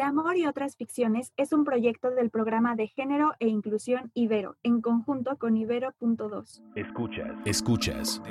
De 0.00 0.06
Amor 0.06 0.38
y 0.38 0.46
otras 0.46 0.76
ficciones 0.76 1.30
es 1.36 1.52
un 1.52 1.62
proyecto 1.62 2.10
del 2.10 2.30
programa 2.30 2.74
de 2.74 2.86
género 2.86 3.34
e 3.38 3.48
inclusión 3.48 4.10
Ibero, 4.14 4.56
en 4.62 4.80
conjunto 4.80 5.36
con 5.36 5.58
Ibero.2. 5.58 6.62
Escuchas. 6.74 7.32
Escuchas. 7.44 8.22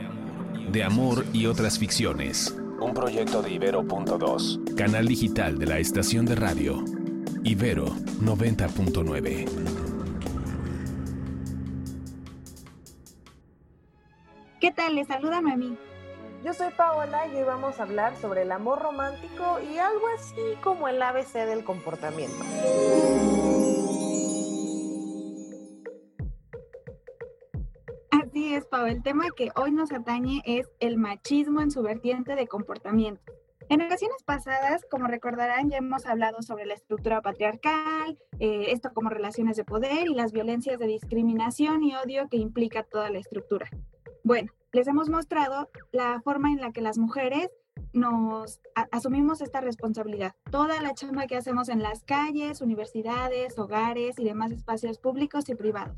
De 0.71 0.83
Amor 0.83 1.25
y 1.31 1.45
otras 1.45 1.77
ficciones. 1.77 2.59
Un 2.81 2.95
proyecto 2.95 3.43
de 3.43 3.51
Ibero.2. 3.51 4.73
Canal 4.73 5.07
digital 5.07 5.59
de 5.59 5.67
la 5.67 5.77
estación 5.77 6.25
de 6.25 6.33
radio. 6.37 6.83
Ibero 7.43 7.85
90.9. 7.85 9.45
¿Qué 14.59 14.71
tal? 14.71 14.95
Les 14.95 15.05
saluda 15.05 15.39
Mami. 15.39 15.77
Yo 16.43 16.53
soy 16.53 16.71
Paola 16.71 17.27
y 17.27 17.35
hoy 17.35 17.43
vamos 17.43 17.79
a 17.79 17.83
hablar 17.83 18.15
sobre 18.15 18.43
el 18.43 18.51
amor 18.53 18.81
romántico 18.81 19.59
y 19.59 19.77
algo 19.77 20.07
así 20.15 20.55
como 20.63 20.87
el 20.87 21.01
ABC 21.01 21.33
del 21.33 21.65
comportamiento. 21.65 22.37
Así 28.09 28.53
es, 28.53 28.65
Pau. 28.67 28.85
El 28.85 29.03
tema 29.03 29.25
que 29.35 29.49
hoy 29.55 29.71
nos 29.71 29.91
atañe 29.91 30.41
es 30.45 30.71
el 30.79 30.97
machismo 30.97 31.59
en 31.59 31.71
su 31.71 31.81
vertiente 31.81 32.35
de 32.35 32.47
comportamiento. 32.47 33.21
En 33.67 33.81
ocasiones 33.81 34.23
pasadas, 34.23 34.85
como 34.89 35.07
recordarán, 35.07 35.69
ya 35.69 35.77
hemos 35.77 36.05
hablado 36.05 36.41
sobre 36.41 36.65
la 36.65 36.73
estructura 36.73 37.21
patriarcal, 37.21 38.17
eh, 38.39 38.67
esto 38.69 38.91
como 38.93 39.09
relaciones 39.09 39.57
de 39.57 39.65
poder 39.65 40.07
y 40.07 40.15
las 40.15 40.31
violencias 40.31 40.79
de 40.79 40.87
discriminación 40.87 41.83
y 41.83 41.95
odio 41.95 42.29
que 42.29 42.37
implica 42.37 42.83
toda 42.83 43.09
la 43.09 43.19
estructura. 43.19 43.69
Bueno, 44.23 44.51
les 44.71 44.87
hemos 44.87 45.09
mostrado 45.09 45.69
la 45.91 46.21
forma 46.21 46.51
en 46.51 46.61
la 46.61 46.71
que 46.71 46.81
las 46.81 46.97
mujeres 46.97 47.49
nos 47.93 48.59
asumimos 48.91 49.41
esta 49.41 49.61
responsabilidad. 49.61 50.35
Toda 50.51 50.81
la 50.81 50.93
chamba 50.93 51.27
que 51.27 51.37
hacemos 51.37 51.69
en 51.69 51.81
las 51.81 52.03
calles, 52.03 52.61
universidades, 52.61 53.57
hogares 53.57 54.19
y 54.19 54.25
demás 54.25 54.51
espacios 54.51 54.99
públicos 54.99 55.49
y 55.49 55.55
privados. 55.55 55.97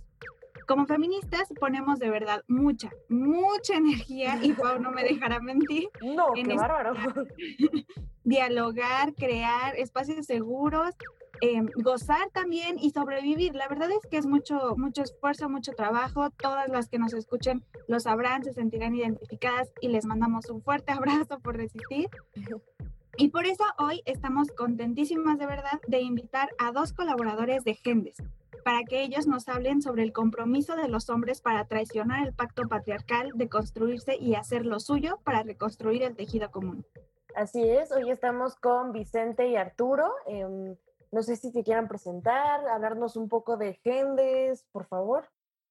Como 0.68 0.86
feministas 0.86 1.52
ponemos 1.60 2.00
de 2.00 2.10
verdad 2.10 2.44
mucha, 2.48 2.92
mucha 3.10 3.76
energía 3.76 4.40
y 4.42 4.54
Pau 4.54 4.80
no 4.80 4.92
me 4.92 5.04
dejará 5.04 5.40
mentir. 5.40 5.90
No, 6.02 6.32
qué 6.34 6.56
bárbaro. 6.56 6.94
Dialogar, 8.24 9.14
crear 9.16 9.76
espacios 9.76 10.26
seguros 10.26 10.96
Em, 11.44 11.68
gozar 11.76 12.30
también 12.32 12.78
y 12.78 12.92
sobrevivir. 12.92 13.56
La 13.56 13.68
verdad 13.68 13.90
es 13.90 14.08
que 14.08 14.18
es 14.18 14.28
mucho, 14.28 14.76
mucho 14.78 15.02
esfuerzo, 15.02 15.50
mucho 15.50 15.72
trabajo. 15.74 16.30
Todas 16.30 16.70
las 16.70 16.88
que 16.88 17.00
nos 17.00 17.14
escuchen 17.14 17.64
lo 17.88 18.00
sabrán, 18.00 18.44
se 18.44 18.54
sentirán 18.54 18.94
identificadas 18.94 19.74
y 19.82 19.88
les 19.88 20.06
mandamos 20.06 20.52
un 20.52 20.62
fuerte 20.62 20.92
abrazo 21.26 21.40
por 21.40 21.58
resistir. 21.58 22.10
Y 23.18 23.30
por 23.30 23.48
eso 23.48 23.64
hoy 23.80 24.04
estamos 24.06 24.50
contentísimas 24.52 25.40
de 25.40 25.48
verdad 25.48 25.82
de 25.88 26.02
invitar 26.02 26.50
a 26.60 26.72
dos 26.72 26.94
colaboradores 26.94 27.64
de 27.64 27.74
Gendes 27.74 28.18
para 28.64 28.84
que 28.84 29.02
ellos 29.02 29.26
nos 29.26 29.48
hablen 29.48 29.82
sobre 29.82 30.04
el 30.04 30.14
compromiso 30.14 30.76
de 30.76 30.88
los 30.88 31.10
hombres 31.10 31.42
para 31.42 31.66
traicionar 31.66 32.28
el 32.28 32.36
pacto 32.36 32.68
patriarcal, 32.68 33.32
de 33.34 33.50
construirse 33.50 34.16
y 34.16 34.36
hacer 34.36 34.68
lo 34.68 34.80
suyo 34.80 35.20
para 35.24 35.42
reconstruir 35.42 36.04
el 36.04 36.16
tejido 36.16 36.52
común. 36.52 36.86
Así 37.36 37.68
es, 37.68 37.92
hoy 37.92 38.12
estamos 38.12 38.56
con 38.56 38.92
Vicente 38.92 39.48
y 39.48 39.56
Arturo. 39.56 40.14
Em, 40.28 40.76
no 41.12 41.24
sé 41.24 41.36
si 41.36 41.52
te 41.52 41.64
quieran 41.64 41.88
presentar, 41.88 42.66
hablarnos 42.68 43.16
un 43.16 43.28
poco 43.28 43.58
de 43.58 43.76
Gendes, 43.84 44.66
por 44.72 44.86
favor. 44.86 45.30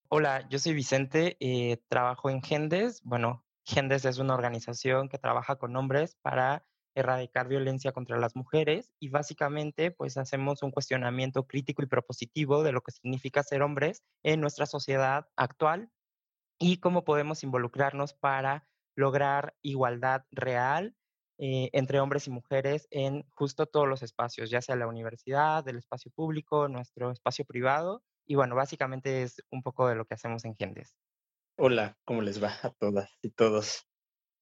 Hola, 0.08 0.46
yo 0.48 0.58
soy 0.58 0.74
Vicente, 0.74 1.36
eh, 1.40 1.82
trabajo 1.88 2.28
en 2.28 2.42
Gendes. 2.42 3.02
Bueno, 3.02 3.44
Gendes 3.64 4.04
es 4.04 4.18
una 4.18 4.34
organización 4.34 5.08
que 5.08 5.18
trabaja 5.18 5.56
con 5.56 5.74
hombres 5.76 6.16
para 6.20 6.66
erradicar 6.94 7.48
violencia 7.48 7.92
contra 7.92 8.18
las 8.18 8.36
mujeres 8.36 8.92
y 8.98 9.08
básicamente 9.08 9.92
pues 9.92 10.16
hacemos 10.18 10.62
un 10.62 10.72
cuestionamiento 10.72 11.46
crítico 11.46 11.82
y 11.82 11.86
propositivo 11.86 12.62
de 12.62 12.72
lo 12.72 12.82
que 12.82 12.92
significa 12.92 13.42
ser 13.42 13.62
hombres 13.62 14.02
en 14.24 14.40
nuestra 14.40 14.66
sociedad 14.66 15.28
actual 15.36 15.90
y 16.58 16.78
cómo 16.78 17.04
podemos 17.04 17.44
involucrarnos 17.44 18.12
para 18.12 18.66
lograr 18.96 19.54
igualdad 19.62 20.24
real 20.32 20.96
eh, 21.42 21.70
entre 21.72 22.00
hombres 22.00 22.26
y 22.26 22.30
mujeres 22.30 22.86
en 22.90 23.24
justo 23.30 23.64
todos 23.64 23.88
los 23.88 24.02
espacios, 24.02 24.50
ya 24.50 24.60
sea 24.60 24.76
la 24.76 24.86
universidad, 24.86 25.66
el 25.66 25.78
espacio 25.78 26.12
público, 26.14 26.68
nuestro 26.68 27.10
espacio 27.10 27.46
privado. 27.46 28.02
Y 28.26 28.34
bueno, 28.34 28.54
básicamente 28.54 29.22
es 29.22 29.42
un 29.50 29.62
poco 29.62 29.88
de 29.88 29.94
lo 29.94 30.04
que 30.04 30.12
hacemos 30.12 30.44
en 30.44 30.54
Gendes. 30.54 30.94
Hola, 31.56 31.96
¿cómo 32.04 32.20
les 32.20 32.42
va 32.42 32.52
a 32.62 32.70
todas 32.78 33.10
y 33.22 33.30
todos? 33.30 33.86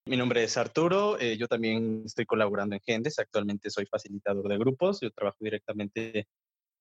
Mi 0.07 0.17
nombre 0.17 0.43
es 0.43 0.57
Arturo, 0.57 1.21
eh, 1.21 1.37
yo 1.37 1.47
también 1.47 2.03
estoy 2.05 2.27
colaborando 2.27 2.75
en 2.75 2.83
Gendes, 2.85 3.21
actualmente 3.21 3.71
soy 3.71 3.87
facilitador 3.87 4.49
de 4.49 4.59
grupos, 4.59 5.01
yo 5.01 5.13
trabajo 5.13 5.37
directamente 5.39 6.27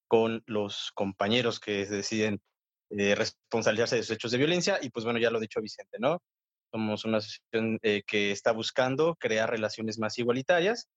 con 0.08 0.42
los 0.48 0.92
compañeros 0.96 1.60
que 1.60 1.86
deciden 1.86 2.42
eh, 2.90 3.14
responsabilizarse 3.14 3.98
de 3.98 4.04
sus 4.04 4.16
hechos 4.16 4.32
de 4.32 4.40
violencia 4.40 4.80
y 4.82 4.90
pues 4.90 5.06
bueno, 5.06 5.20
ya 5.20 5.30
lo 5.30 5.38
ha 5.38 5.42
dicho 5.42 5.62
Vicente, 5.62 5.98
¿no? 6.00 6.24
Somos 6.72 7.06
una 7.06 7.18
asociación 7.18 7.80
eh, 7.82 8.04
que 8.06 8.32
está 8.32 8.52
buscando 8.52 9.16
crear 9.16 9.50
relaciones 9.50 10.00
más 10.00 10.18
igualitarias 10.18 10.88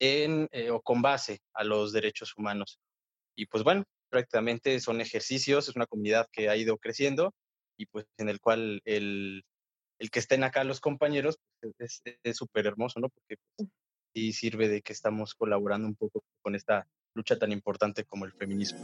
en, 0.00 0.48
eh, 0.52 0.70
o 0.70 0.80
con 0.80 1.02
base 1.02 1.40
a 1.54 1.64
los 1.64 1.92
derechos 1.92 2.32
humanos. 2.36 2.78
Y 3.36 3.46
pues 3.46 3.64
bueno, 3.64 3.84
prácticamente 4.10 4.78
son 4.80 5.00
ejercicios, 5.00 5.68
es 5.68 5.76
una 5.76 5.86
comunidad 5.86 6.26
que 6.32 6.48
ha 6.48 6.56
ido 6.56 6.78
creciendo 6.78 7.32
y 7.78 7.86
pues 7.86 8.06
en 8.18 8.28
el 8.28 8.40
cual 8.40 8.80
el, 8.84 9.42
el 9.98 10.10
que 10.10 10.18
estén 10.18 10.44
acá 10.44 10.64
los 10.64 10.80
compañeros 10.80 11.38
pues, 11.60 12.02
es 12.22 12.36
súper 12.36 12.66
hermoso, 12.66 13.00
¿no? 13.00 13.08
Porque 13.08 13.36
pues, 13.56 13.68
sí 14.14 14.32
sirve 14.32 14.68
de 14.68 14.82
que 14.82 14.92
estamos 14.92 15.34
colaborando 15.34 15.88
un 15.88 15.96
poco 15.96 16.22
con 16.42 16.54
esta 16.54 16.86
lucha 17.14 17.38
tan 17.38 17.52
importante 17.52 18.04
como 18.04 18.24
el 18.24 18.32
feminismo. 18.32 18.80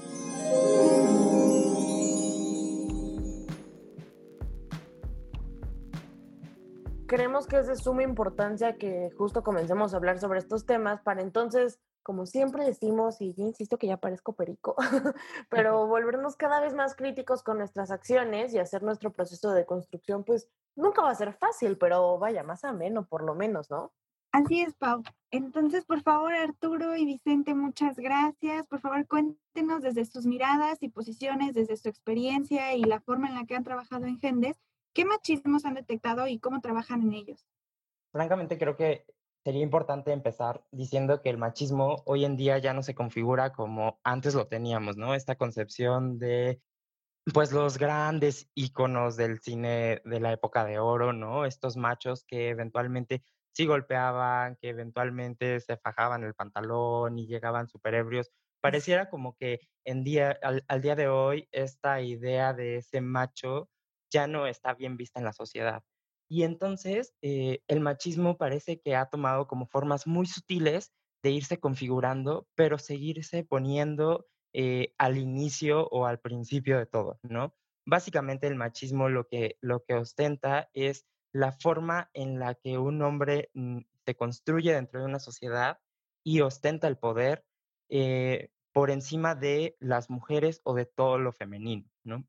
Creemos 7.08 7.46
que 7.46 7.58
es 7.58 7.66
de 7.66 7.74
suma 7.74 8.02
importancia 8.02 8.76
que 8.76 9.10
justo 9.16 9.42
comencemos 9.42 9.92
a 9.92 9.96
hablar 9.96 10.20
sobre 10.20 10.38
estos 10.38 10.66
temas 10.66 11.00
para 11.00 11.22
entonces, 11.22 11.80
como 12.02 12.26
siempre 12.26 12.64
decimos, 12.64 13.20
y 13.20 13.34
yo 13.34 13.44
insisto 13.44 13.78
que 13.78 13.86
ya 13.86 13.96
parezco 13.96 14.34
perico, 14.34 14.76
pero 15.50 15.86
volvernos 15.86 16.36
cada 16.36 16.60
vez 16.60 16.74
más 16.74 16.94
críticos 16.94 17.42
con 17.42 17.58
nuestras 17.58 17.91
acciones 17.91 18.54
y 18.54 18.58
hacer 18.58 18.82
nuestro 18.82 19.12
proceso 19.12 19.52
de 19.52 19.66
construcción, 19.66 20.22
pues 20.22 20.48
nunca 20.76 21.02
va 21.02 21.10
a 21.10 21.14
ser 21.14 21.32
fácil, 21.32 21.78
pero 21.78 22.19
vaya, 22.19 22.44
más 22.44 22.62
ameno 22.62 23.06
por 23.06 23.25
lo 23.25 23.34
menos, 23.34 23.70
¿no? 23.70 23.90
Así 24.30 24.60
es, 24.60 24.75
Pau. 24.75 25.02
Entonces, 25.30 25.86
por 25.86 26.02
favor, 26.02 26.34
Arturo 26.34 26.94
y 26.94 27.06
Vicente, 27.06 27.54
muchas 27.54 27.96
gracias. 27.96 28.66
Por 28.66 28.80
favor, 28.80 29.06
cuéntenos 29.08 29.82
desde 29.82 30.04
sus 30.04 30.26
miradas 30.26 30.82
y 30.82 30.90
posiciones, 30.90 31.54
desde 31.54 31.78
su 31.78 31.88
experiencia 31.88 32.75
y 32.75 32.82
la 32.82 33.00
forma 33.00 33.28
en 33.28 33.34
la 33.34 33.46
que 33.46 33.56
han 33.56 33.64
trabajado 33.64 34.04
en 34.04 34.19
Gendes, 34.19 34.60
¿Qué 34.98 35.04
machismos 35.04 35.64
han 35.64 35.75
detectado 35.75 36.26
y 36.26 36.41
cómo 36.41 36.60
trabajan 36.60 37.03
en 37.03 37.12
ellos? 37.12 37.47
Francamente, 38.10 38.59
creo 38.59 38.76
que 38.76 39.06
sería 39.44 39.62
importante 39.62 40.10
empezar 40.10 40.64
diciendo 40.72 41.22
que 41.22 41.31
el 41.31 41.38
machismo 41.38 42.03
hoy 42.04 42.25
en 42.25 42.36
día 42.36 42.59
ya 42.59 42.75
no 42.75 42.82
se 42.82 42.97
configura 42.97 43.53
como 43.53 44.00
antes 44.03 44.34
lo 44.34 44.48
teníamos, 44.48 44.97
¿no? 44.97 45.14
Esta 45.14 45.37
concepción 45.37 46.19
de 46.19 46.60
pues 47.32 47.53
los 47.53 47.78
grandes 47.78 48.50
íconos 48.56 49.16
del 49.16 49.38
cine 49.38 50.03
de 50.04 50.19
la 50.19 50.32
época 50.32 50.64
de 50.64 50.81
oro, 50.81 51.12
¿no? 51.12 51.44
Estos 51.44 51.76
machos 51.76 52.25
que 52.25 52.48
eventualmente 52.48 53.22
sí 53.53 53.66
golpeaban, 53.66 54.56
que 54.60 54.70
eventualmente 54.70 55.60
se 55.60 55.76
fajaban 55.76 56.25
el 56.25 56.34
pantalón 56.34 57.20
y 57.20 57.28
llegaban 57.28 57.69
super 57.69 57.94
ebrios. 57.94 58.32
Pareciera 58.60 59.08
como 59.08 59.37
que 59.37 59.60
en 59.84 60.03
día, 60.03 60.37
al 60.42 60.82
día 60.82 60.97
de 60.97 61.06
hoy 61.06 61.48
esta 61.53 62.00
idea 62.00 62.53
de 62.53 62.78
ese 62.78 63.00
macho 63.00 63.70
ya 64.10 64.26
no 64.26 64.46
está 64.46 64.74
bien 64.74 64.96
vista 64.96 65.20
en 65.20 65.24
la 65.24 65.32
sociedad. 65.32 65.82
Y 66.28 66.42
entonces 66.42 67.14
eh, 67.22 67.62
el 67.69 67.80
machismo 67.80 68.36
parece 68.36 68.80
que 68.80 68.94
ha 68.94 69.06
tomado 69.06 69.46
como 69.46 69.66
formas 69.66 70.06
muy 70.06 70.26
sutiles 70.26 70.92
de 71.22 71.30
irse 71.30 71.58
configurando, 71.58 72.46
pero 72.54 72.78
seguirse 72.78 73.44
poniendo 73.44 74.26
eh, 74.52 74.94
al 74.99 75.16
inicio 75.19 75.88
o 75.88 76.06
al 76.06 76.20
principio 76.20 76.78
de 76.78 76.87
todo, 76.87 77.19
¿no? 77.22 77.55
Básicamente 77.87 78.46
el 78.46 78.55
machismo 78.55 79.08
lo 79.08 79.26
que, 79.26 79.56
lo 79.60 79.84
que 79.84 79.94
ostenta 79.94 80.69
es 80.75 81.06
la 81.32 81.52
forma 81.52 82.10
en 82.12 82.38
la 82.38 82.55
que 82.55 82.78
un 82.78 83.02
hombre 83.02 83.50
mm, 83.55 83.81
se 84.05 84.14
construye 84.14 84.75
dentro 84.75 85.00
de 85.00 85.06
una 85.06 85.19
sociedad 85.19 85.78
y 86.25 86.40
ostenta 86.40 86.88
el 86.88 86.99
poder 86.99 87.44
eh, 87.88 88.50
por 88.72 88.90
encima 88.90 89.34
de 89.34 89.76
las 89.81 90.10
mujeres 90.10 90.60
o 90.64 90.75
de 90.75 90.87
todo 90.87 91.19
lo 91.19 91.32
femenino, 91.32 91.88
¿no? 92.05 92.26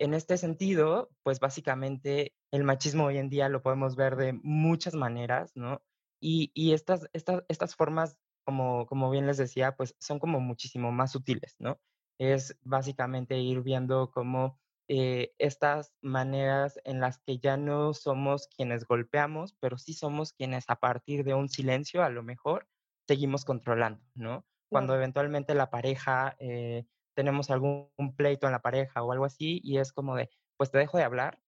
En 0.00 0.14
este 0.14 0.38
sentido, 0.38 1.10
pues 1.22 1.40
básicamente 1.40 2.34
el 2.50 2.64
machismo 2.64 3.04
hoy 3.04 3.18
en 3.18 3.28
día 3.28 3.50
lo 3.50 3.62
podemos 3.62 3.96
ver 3.96 4.16
de 4.16 4.32
muchas 4.32 4.94
maneras, 4.94 5.52
¿no? 5.54 5.82
Y, 6.22 6.72
estas, 6.72 7.06
estas, 7.12 7.44
estas 7.48 7.76
formas, 7.76 8.18
como, 8.44 8.86
como 8.86 9.10
bien 9.10 9.26
les 9.26 9.36
decía, 9.36 9.76
pues 9.76 9.94
son 10.00 10.18
como 10.18 10.40
muchísimo 10.40 10.90
más 10.90 11.12
sutiles, 11.12 11.54
¿no? 11.58 11.78
Es 12.18 12.56
básicamente 12.62 13.38
ir 13.40 13.60
viendo 13.60 14.10
cómo 14.10 14.58
eh, 14.88 15.34
estas 15.36 15.92
maneras 16.00 16.80
en 16.84 17.00
las 17.00 17.18
que 17.18 17.38
ya 17.38 17.58
no 17.58 17.92
somos 17.92 18.48
quienes 18.56 18.86
golpeamos, 18.86 19.54
pero 19.60 19.76
sí 19.76 19.92
somos 19.92 20.32
quienes 20.32 20.64
a 20.68 20.76
partir 20.76 21.24
de 21.24 21.34
un 21.34 21.50
silencio, 21.50 22.02
a 22.02 22.08
lo 22.08 22.22
mejor, 22.22 22.66
seguimos 23.06 23.44
controlando, 23.44 24.02
¿no? 24.14 24.46
cuando 24.70 24.94
eventualmente 24.94 25.54
la 25.54 25.68
pareja, 25.68 26.36
eh, 26.38 26.86
tenemos 27.20 27.50
algún 27.50 27.90
pleito 28.16 28.46
en 28.46 28.52
la 28.52 28.62
pareja 28.62 29.02
o 29.02 29.12
algo 29.12 29.26
así, 29.26 29.60
y 29.62 29.78
es 29.78 29.92
como 29.92 30.16
de, 30.16 30.30
pues 30.56 30.70
te 30.70 30.78
dejo 30.78 30.96
de 30.98 31.04
hablar, 31.04 31.42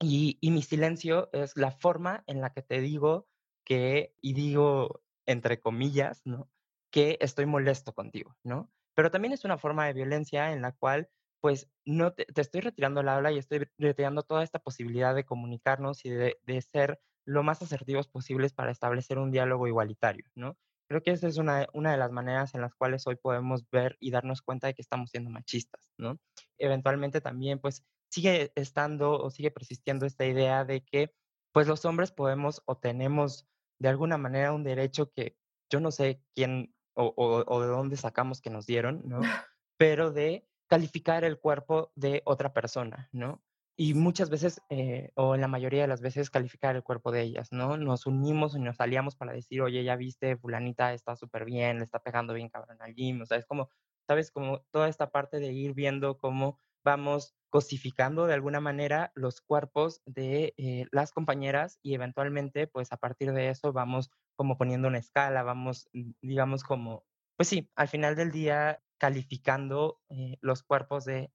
y, 0.00 0.38
y 0.40 0.50
mi 0.50 0.62
silencio 0.62 1.30
es 1.32 1.56
la 1.56 1.70
forma 1.70 2.24
en 2.26 2.40
la 2.40 2.50
que 2.52 2.62
te 2.62 2.80
digo 2.80 3.28
que, 3.64 4.14
y 4.20 4.34
digo 4.34 5.02
entre 5.26 5.60
comillas, 5.60 6.22
¿no? 6.24 6.50
Que 6.90 7.18
estoy 7.20 7.46
molesto 7.46 7.94
contigo, 7.94 8.36
¿no? 8.44 8.72
Pero 8.94 9.10
también 9.10 9.32
es 9.34 9.44
una 9.44 9.58
forma 9.58 9.86
de 9.86 9.92
violencia 9.94 10.52
en 10.52 10.62
la 10.62 10.72
cual, 10.72 11.10
pues, 11.40 11.70
no 11.84 12.12
te, 12.14 12.26
te 12.26 12.40
estoy 12.40 12.60
retirando 12.62 13.00
el 13.00 13.08
habla 13.08 13.32
y 13.32 13.38
estoy 13.38 13.68
retirando 13.78 14.22
toda 14.22 14.44
esta 14.44 14.60
posibilidad 14.60 15.14
de 15.14 15.24
comunicarnos 15.26 16.04
y 16.04 16.10
de, 16.10 16.38
de 16.44 16.62
ser 16.62 17.00
lo 17.26 17.42
más 17.42 17.62
asertivos 17.62 18.08
posibles 18.08 18.54
para 18.54 18.70
establecer 18.72 19.18
un 19.18 19.32
diálogo 19.32 19.66
igualitario, 19.68 20.26
¿no? 20.36 20.56
Creo 20.88 21.02
que 21.02 21.10
esa 21.10 21.26
es 21.26 21.36
una, 21.36 21.66
una 21.72 21.92
de 21.92 21.98
las 21.98 22.12
maneras 22.12 22.54
en 22.54 22.60
las 22.60 22.74
cuales 22.74 23.06
hoy 23.06 23.16
podemos 23.16 23.68
ver 23.70 23.96
y 24.00 24.10
darnos 24.10 24.42
cuenta 24.42 24.68
de 24.68 24.74
que 24.74 24.82
estamos 24.82 25.10
siendo 25.10 25.30
machistas, 25.30 25.90
¿no? 25.98 26.18
Eventualmente 26.58 27.20
también, 27.20 27.58
pues, 27.58 27.84
sigue 28.10 28.52
estando 28.54 29.20
o 29.20 29.30
sigue 29.30 29.50
persistiendo 29.50 30.06
esta 30.06 30.26
idea 30.26 30.64
de 30.64 30.84
que, 30.84 31.12
pues, 31.52 31.66
los 31.66 31.84
hombres 31.84 32.12
podemos 32.12 32.62
o 32.66 32.76
tenemos 32.76 33.46
de 33.78 33.88
alguna 33.88 34.16
manera 34.16 34.52
un 34.52 34.64
derecho 34.64 35.10
que 35.10 35.36
yo 35.70 35.80
no 35.80 35.90
sé 35.90 36.22
quién 36.34 36.74
o, 36.94 37.12
o, 37.16 37.60
de 37.60 37.66
dónde 37.66 37.96
sacamos 37.96 38.40
que 38.40 38.50
nos 38.50 38.66
dieron, 38.66 39.02
¿no? 39.04 39.20
Pero 39.78 40.12
de 40.12 40.48
calificar 40.68 41.24
el 41.24 41.38
cuerpo 41.38 41.92
de 41.94 42.22
otra 42.24 42.52
persona, 42.52 43.08
¿no? 43.12 43.42
Y 43.78 43.92
muchas 43.92 44.30
veces, 44.30 44.62
eh, 44.70 45.10
o 45.16 45.34
en 45.34 45.42
la 45.42 45.48
mayoría 45.48 45.82
de 45.82 45.88
las 45.88 46.00
veces, 46.00 46.30
calificar 46.30 46.76
el 46.76 46.82
cuerpo 46.82 47.12
de 47.12 47.20
ellas, 47.22 47.52
¿no? 47.52 47.76
Nos 47.76 48.06
unimos 48.06 48.56
y 48.56 48.60
nos 48.60 48.80
aliamos 48.80 49.16
para 49.16 49.32
decir, 49.34 49.60
oye, 49.60 49.84
ya 49.84 49.96
viste, 49.96 50.36
fulanita 50.38 50.94
está 50.94 51.14
súper 51.14 51.44
bien, 51.44 51.78
le 51.78 51.84
está 51.84 51.98
pegando 51.98 52.32
bien 52.32 52.48
cabrón 52.48 52.78
al 52.80 52.94
gym, 52.94 53.20
o 53.20 53.26
sea, 53.26 53.36
es 53.36 53.44
como, 53.44 53.68
¿sabes? 54.06 54.30
Como 54.30 54.60
toda 54.72 54.88
esta 54.88 55.10
parte 55.10 55.40
de 55.40 55.52
ir 55.52 55.74
viendo 55.74 56.16
cómo 56.16 56.58
vamos 56.84 57.34
cosificando 57.50 58.26
de 58.26 58.34
alguna 58.34 58.60
manera 58.60 59.12
los 59.14 59.40
cuerpos 59.40 60.00
de 60.06 60.54
eh, 60.56 60.86
las 60.90 61.12
compañeras 61.12 61.78
y 61.82 61.94
eventualmente, 61.94 62.66
pues 62.68 62.92
a 62.92 62.96
partir 62.96 63.32
de 63.32 63.50
eso 63.50 63.72
vamos 63.72 64.10
como 64.36 64.56
poniendo 64.56 64.88
una 64.88 64.98
escala, 64.98 65.42
vamos, 65.42 65.88
mm, 65.92 66.12
digamos, 66.22 66.64
como, 66.64 67.04
pues 67.36 67.48
sí, 67.48 67.70
al 67.76 67.88
final 67.88 68.16
del 68.16 68.30
día 68.30 68.82
calificando 68.98 70.00
eh, 70.08 70.38
los 70.40 70.62
cuerpos 70.62 71.04
de 71.04 71.30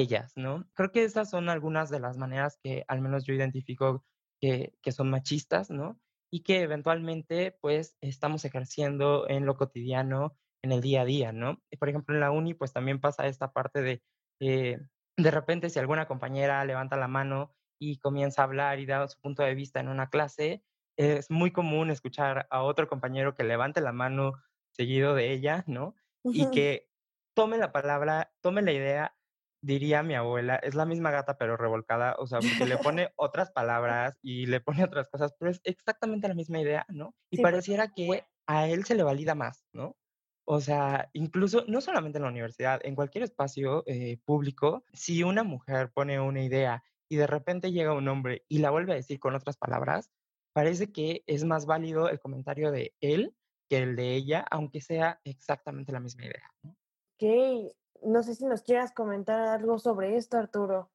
ellas, 0.00 0.32
¿no? 0.36 0.68
Creo 0.74 0.92
que 0.92 1.04
esas 1.04 1.30
son 1.30 1.48
algunas 1.48 1.90
de 1.90 2.00
las 2.00 2.18
maneras 2.18 2.58
que 2.62 2.84
al 2.88 3.00
menos 3.00 3.24
yo 3.24 3.34
identifico 3.34 4.04
que, 4.40 4.74
que 4.82 4.92
son 4.92 5.10
machistas, 5.10 5.70
¿no? 5.70 6.00
Y 6.30 6.42
que 6.42 6.62
eventualmente, 6.62 7.56
pues, 7.60 7.96
estamos 8.00 8.44
ejerciendo 8.44 9.28
en 9.28 9.46
lo 9.46 9.56
cotidiano, 9.56 10.36
en 10.62 10.72
el 10.72 10.80
día 10.82 11.02
a 11.02 11.04
día, 11.04 11.32
¿no? 11.32 11.62
Por 11.78 11.88
ejemplo, 11.88 12.14
en 12.14 12.20
la 12.20 12.30
uni, 12.30 12.54
pues 12.54 12.72
también 12.72 13.00
pasa 13.00 13.26
esta 13.26 13.52
parte 13.52 13.82
de 13.82 14.02
eh, 14.40 14.78
de 15.16 15.30
repente 15.30 15.68
si 15.70 15.78
alguna 15.78 16.06
compañera 16.06 16.64
levanta 16.64 16.96
la 16.96 17.08
mano 17.08 17.54
y 17.80 17.98
comienza 17.98 18.42
a 18.42 18.44
hablar 18.44 18.78
y 18.78 18.86
da 18.86 19.06
su 19.08 19.20
punto 19.20 19.42
de 19.42 19.54
vista 19.54 19.80
en 19.80 19.88
una 19.88 20.10
clase, 20.10 20.64
es 20.96 21.30
muy 21.30 21.52
común 21.52 21.90
escuchar 21.90 22.46
a 22.50 22.62
otro 22.62 22.88
compañero 22.88 23.34
que 23.34 23.44
levante 23.44 23.80
la 23.80 23.92
mano 23.92 24.34
seguido 24.72 25.14
de 25.14 25.32
ella, 25.32 25.64
¿no? 25.66 25.94
Y 26.32 26.50
que 26.50 26.88
tome 27.34 27.58
la 27.58 27.72
palabra, 27.72 28.32
tome 28.40 28.62
la 28.62 28.72
idea, 28.72 29.16
diría 29.60 30.02
mi 30.02 30.14
abuela, 30.14 30.56
es 30.56 30.74
la 30.74 30.86
misma 30.86 31.10
gata 31.10 31.36
pero 31.36 31.56
revolcada, 31.56 32.14
o 32.18 32.26
sea, 32.26 32.40
porque 32.40 32.66
le 32.66 32.78
pone 32.92 33.10
otras 33.16 33.50
palabras 33.50 34.18
y 34.22 34.46
le 34.46 34.60
pone 34.60 34.84
otras 34.84 35.08
cosas, 35.08 35.34
pero 35.38 35.50
es 35.50 35.60
exactamente 35.64 36.28
la 36.28 36.34
misma 36.34 36.60
idea, 36.60 36.86
¿no? 36.88 37.14
Y 37.30 37.42
pareciera 37.42 37.88
que 37.88 38.24
a 38.46 38.68
él 38.68 38.84
se 38.84 38.94
le 38.94 39.02
valida 39.02 39.34
más, 39.34 39.64
¿no? 39.72 39.96
O 40.50 40.60
sea, 40.60 41.10
incluso, 41.12 41.64
no 41.68 41.82
solamente 41.82 42.18
en 42.18 42.22
la 42.22 42.30
universidad, 42.30 42.80
en 42.82 42.94
cualquier 42.94 43.24
espacio 43.24 43.84
eh, 43.86 44.18
público, 44.24 44.82
si 44.94 45.22
una 45.22 45.42
mujer 45.42 45.90
pone 45.92 46.18
una 46.20 46.42
idea 46.42 46.82
y 47.10 47.16
de 47.16 47.26
repente 47.26 47.70
llega 47.70 47.92
un 47.92 48.08
hombre 48.08 48.44
y 48.48 48.58
la 48.58 48.70
vuelve 48.70 48.92
a 48.92 48.96
decir 48.96 49.20
con 49.20 49.34
otras 49.34 49.58
palabras, 49.58 50.10
parece 50.54 50.90
que 50.90 51.22
es 51.26 51.44
más 51.44 51.66
válido 51.66 52.08
el 52.08 52.18
comentario 52.18 52.70
de 52.70 52.94
él 53.00 53.34
que 53.68 53.78
el 53.78 53.96
de 53.96 54.14
ella, 54.14 54.46
aunque 54.50 54.80
sea 54.80 55.20
exactamente 55.24 55.92
la 55.92 56.00
misma 56.00 56.24
idea. 56.24 56.50
Ok, 56.64 57.74
no 58.02 58.22
sé 58.22 58.34
si 58.34 58.44
nos 58.44 58.62
quieras 58.62 58.92
comentar 58.92 59.40
algo 59.40 59.78
sobre 59.78 60.16
esto, 60.16 60.36
Arturo. 60.36 60.90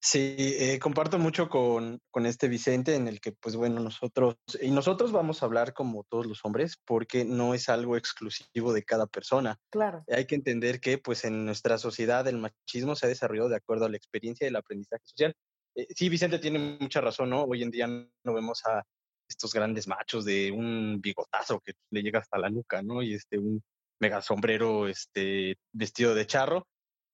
Sí, 0.00 0.36
eh, 0.38 0.78
comparto 0.78 1.18
mucho 1.18 1.48
con, 1.48 2.00
con, 2.12 2.24
este 2.24 2.46
Vicente 2.46 2.94
en 2.94 3.08
el 3.08 3.20
que, 3.20 3.32
pues 3.32 3.56
bueno, 3.56 3.80
nosotros, 3.80 4.36
y 4.62 4.70
nosotros 4.70 5.10
vamos 5.10 5.42
a 5.42 5.46
hablar 5.46 5.74
como 5.74 6.04
todos 6.04 6.24
los 6.24 6.44
hombres, 6.44 6.76
porque 6.84 7.24
no 7.24 7.52
es 7.52 7.68
algo 7.68 7.96
exclusivo 7.96 8.72
de 8.72 8.84
cada 8.84 9.08
persona. 9.08 9.58
Claro. 9.70 10.04
Hay 10.08 10.26
que 10.26 10.36
entender 10.36 10.80
que, 10.80 10.98
pues 10.98 11.24
en 11.24 11.44
nuestra 11.44 11.78
sociedad, 11.78 12.28
el 12.28 12.38
machismo 12.38 12.94
se 12.94 13.06
ha 13.06 13.08
desarrollado 13.08 13.48
de 13.48 13.56
acuerdo 13.56 13.86
a 13.86 13.88
la 13.88 13.96
experiencia 13.96 14.46
y 14.46 14.50
el 14.50 14.56
aprendizaje 14.56 15.02
social. 15.04 15.34
Eh, 15.74 15.88
sí, 15.90 16.08
Vicente 16.08 16.38
tiene 16.38 16.78
mucha 16.80 17.00
razón, 17.00 17.30
¿no? 17.30 17.42
Hoy 17.42 17.64
en 17.64 17.70
día 17.72 17.88
no 17.88 18.34
vemos 18.34 18.64
a 18.66 18.84
estos 19.28 19.52
grandes 19.52 19.88
machos 19.88 20.24
de 20.24 20.52
un 20.52 21.00
bigotazo 21.00 21.60
que 21.60 21.72
le 21.90 22.02
llega 22.02 22.20
hasta 22.20 22.38
la 22.38 22.50
nuca, 22.50 22.82
¿no? 22.82 23.02
Y 23.02 23.14
este, 23.14 23.38
un 23.38 23.62
mega 24.00 24.22
sombrero, 24.22 24.88
este, 24.88 25.56
vestido 25.72 26.14
de 26.14 26.26
charro 26.26 26.66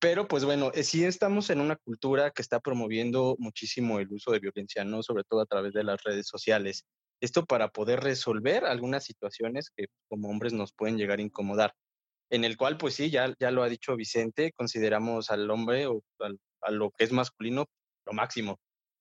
pero 0.04 0.28
pues 0.28 0.44
bueno, 0.44 0.70
eh, 0.74 0.82
sí 0.82 1.02
estamos 1.02 1.48
en 1.48 1.62
una 1.62 1.76
cultura 1.76 2.30
que 2.30 2.42
está 2.42 2.60
promoviendo 2.60 3.36
muchísimo 3.38 4.00
el 4.00 4.12
uso 4.12 4.32
de 4.32 4.38
violencia, 4.38 4.84
¿no? 4.84 5.02
Sobre 5.02 5.24
todo 5.24 5.40
a 5.40 5.46
través 5.46 5.72
de 5.72 5.82
las 5.82 6.02
redes 6.02 6.26
sociales. 6.26 6.84
Esto 7.22 7.46
para 7.46 7.68
poder 7.70 8.00
resolver 8.00 8.66
algunas 8.66 9.04
situaciones 9.04 9.70
que 9.74 9.86
como 10.10 10.28
hombres 10.28 10.52
nos 10.52 10.74
pueden 10.74 10.98
llegar 10.98 11.20
a 11.20 11.22
incomodar. 11.22 11.72
En 12.28 12.44
el 12.44 12.58
cual, 12.58 12.76
pues 12.76 12.96
sí, 12.96 13.08
ya, 13.08 13.32
ya 13.40 13.50
lo 13.50 13.62
ha 13.62 13.70
dicho 13.70 13.96
Vicente, 13.96 14.52
consideramos 14.52 15.30
al 15.30 15.50
hombre 15.50 15.86
o 15.86 16.02
a 16.60 16.70
lo 16.70 16.90
que 16.90 17.04
es 17.04 17.12
masculino 17.12 17.64
lo 18.04 18.12
máximo. 18.12 18.58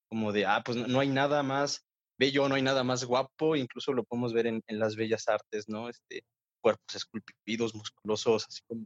Como 0.08 0.32
de, 0.32 0.46
ah, 0.46 0.62
pues 0.64 0.78
no 0.78 1.02
hay 1.02 1.10
nada 1.10 1.44
más 1.44 1.84
bello, 2.18 2.48
no 2.48 2.56
hay 2.56 2.62
nada 2.62 2.86
más 2.86 3.04
guapo, 3.04 3.58
incluso 3.58 3.92
lo 3.92 4.06
podemos 4.06 4.32
ver 4.32 4.48
en, 4.48 4.64
en 4.68 4.80
las 4.80 4.96
bellas 4.96 5.28
artes, 5.28 5.68
¿no? 5.68 5.90
Este, 5.90 6.24
cuerpos 6.64 6.96
esculpidos, 6.96 7.76
musculosos, 7.76 8.48
así 8.48 8.62
como 8.68 8.86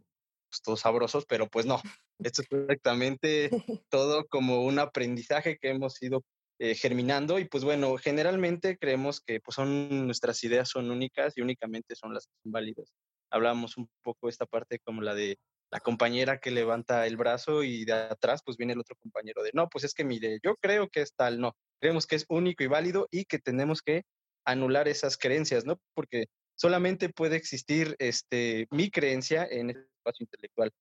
pues, 0.49 0.61
todos 0.63 0.81
sabrosos, 0.81 1.25
pero 1.25 1.47
pues 1.47 1.65
no, 1.65 1.79
esto 2.19 2.41
es 2.41 2.47
perfectamente 2.47 3.49
todo 3.89 4.25
como 4.27 4.63
un 4.63 4.79
aprendizaje 4.79 5.57
que 5.57 5.69
hemos 5.69 6.01
ido 6.01 6.23
eh, 6.59 6.73
germinando 6.73 7.37
y 7.37 7.45
pues 7.45 7.63
bueno, 7.63 7.95
generalmente 7.97 8.77
creemos 8.79 9.21
que 9.21 9.39
pues 9.39 9.53
son 9.53 10.07
nuestras 10.07 10.43
ideas 10.43 10.69
son 10.69 10.89
únicas 10.89 11.37
y 11.37 11.41
únicamente 11.41 11.95
son 11.95 12.13
las 12.15 12.25
que 12.25 12.33
son 12.43 12.51
válidas. 12.51 12.91
Hablábamos 13.29 13.77
un 13.77 13.87
poco 14.01 14.27
esta 14.27 14.47
parte 14.47 14.79
como 14.79 15.01
la 15.01 15.13
de 15.13 15.37
la 15.69 15.79
compañera 15.81 16.39
que 16.39 16.49
levanta 16.49 17.05
el 17.05 17.17
brazo 17.17 17.61
y 17.61 17.85
de 17.85 17.93
atrás 17.93 18.41
pues 18.43 18.57
viene 18.57 18.73
el 18.73 18.79
otro 18.79 18.95
compañero 18.95 19.43
de, 19.43 19.51
no, 19.53 19.69
pues 19.69 19.83
es 19.83 19.93
que 19.93 20.03
mire, 20.03 20.39
yo 20.43 20.55
creo 20.55 20.87
que 20.89 21.01
es 21.01 21.13
tal, 21.13 21.39
no, 21.39 21.53
creemos 21.79 22.07
que 22.07 22.15
es 22.15 22.25
único 22.29 22.63
y 22.63 22.67
válido 22.67 23.07
y 23.11 23.25
que 23.25 23.37
tenemos 23.37 23.81
que 23.81 24.03
anular 24.45 24.87
esas 24.87 25.17
creencias, 25.17 25.65
¿no? 25.65 25.79
Porque 25.93 26.27
solamente 26.57 27.09
puede 27.09 27.37
existir 27.37 27.95
este, 27.99 28.67
mi 28.71 28.89
creencia 28.89 29.47
en 29.49 29.69
el 29.69 29.77
espacio 29.77 30.23
intelectual. 30.23 30.71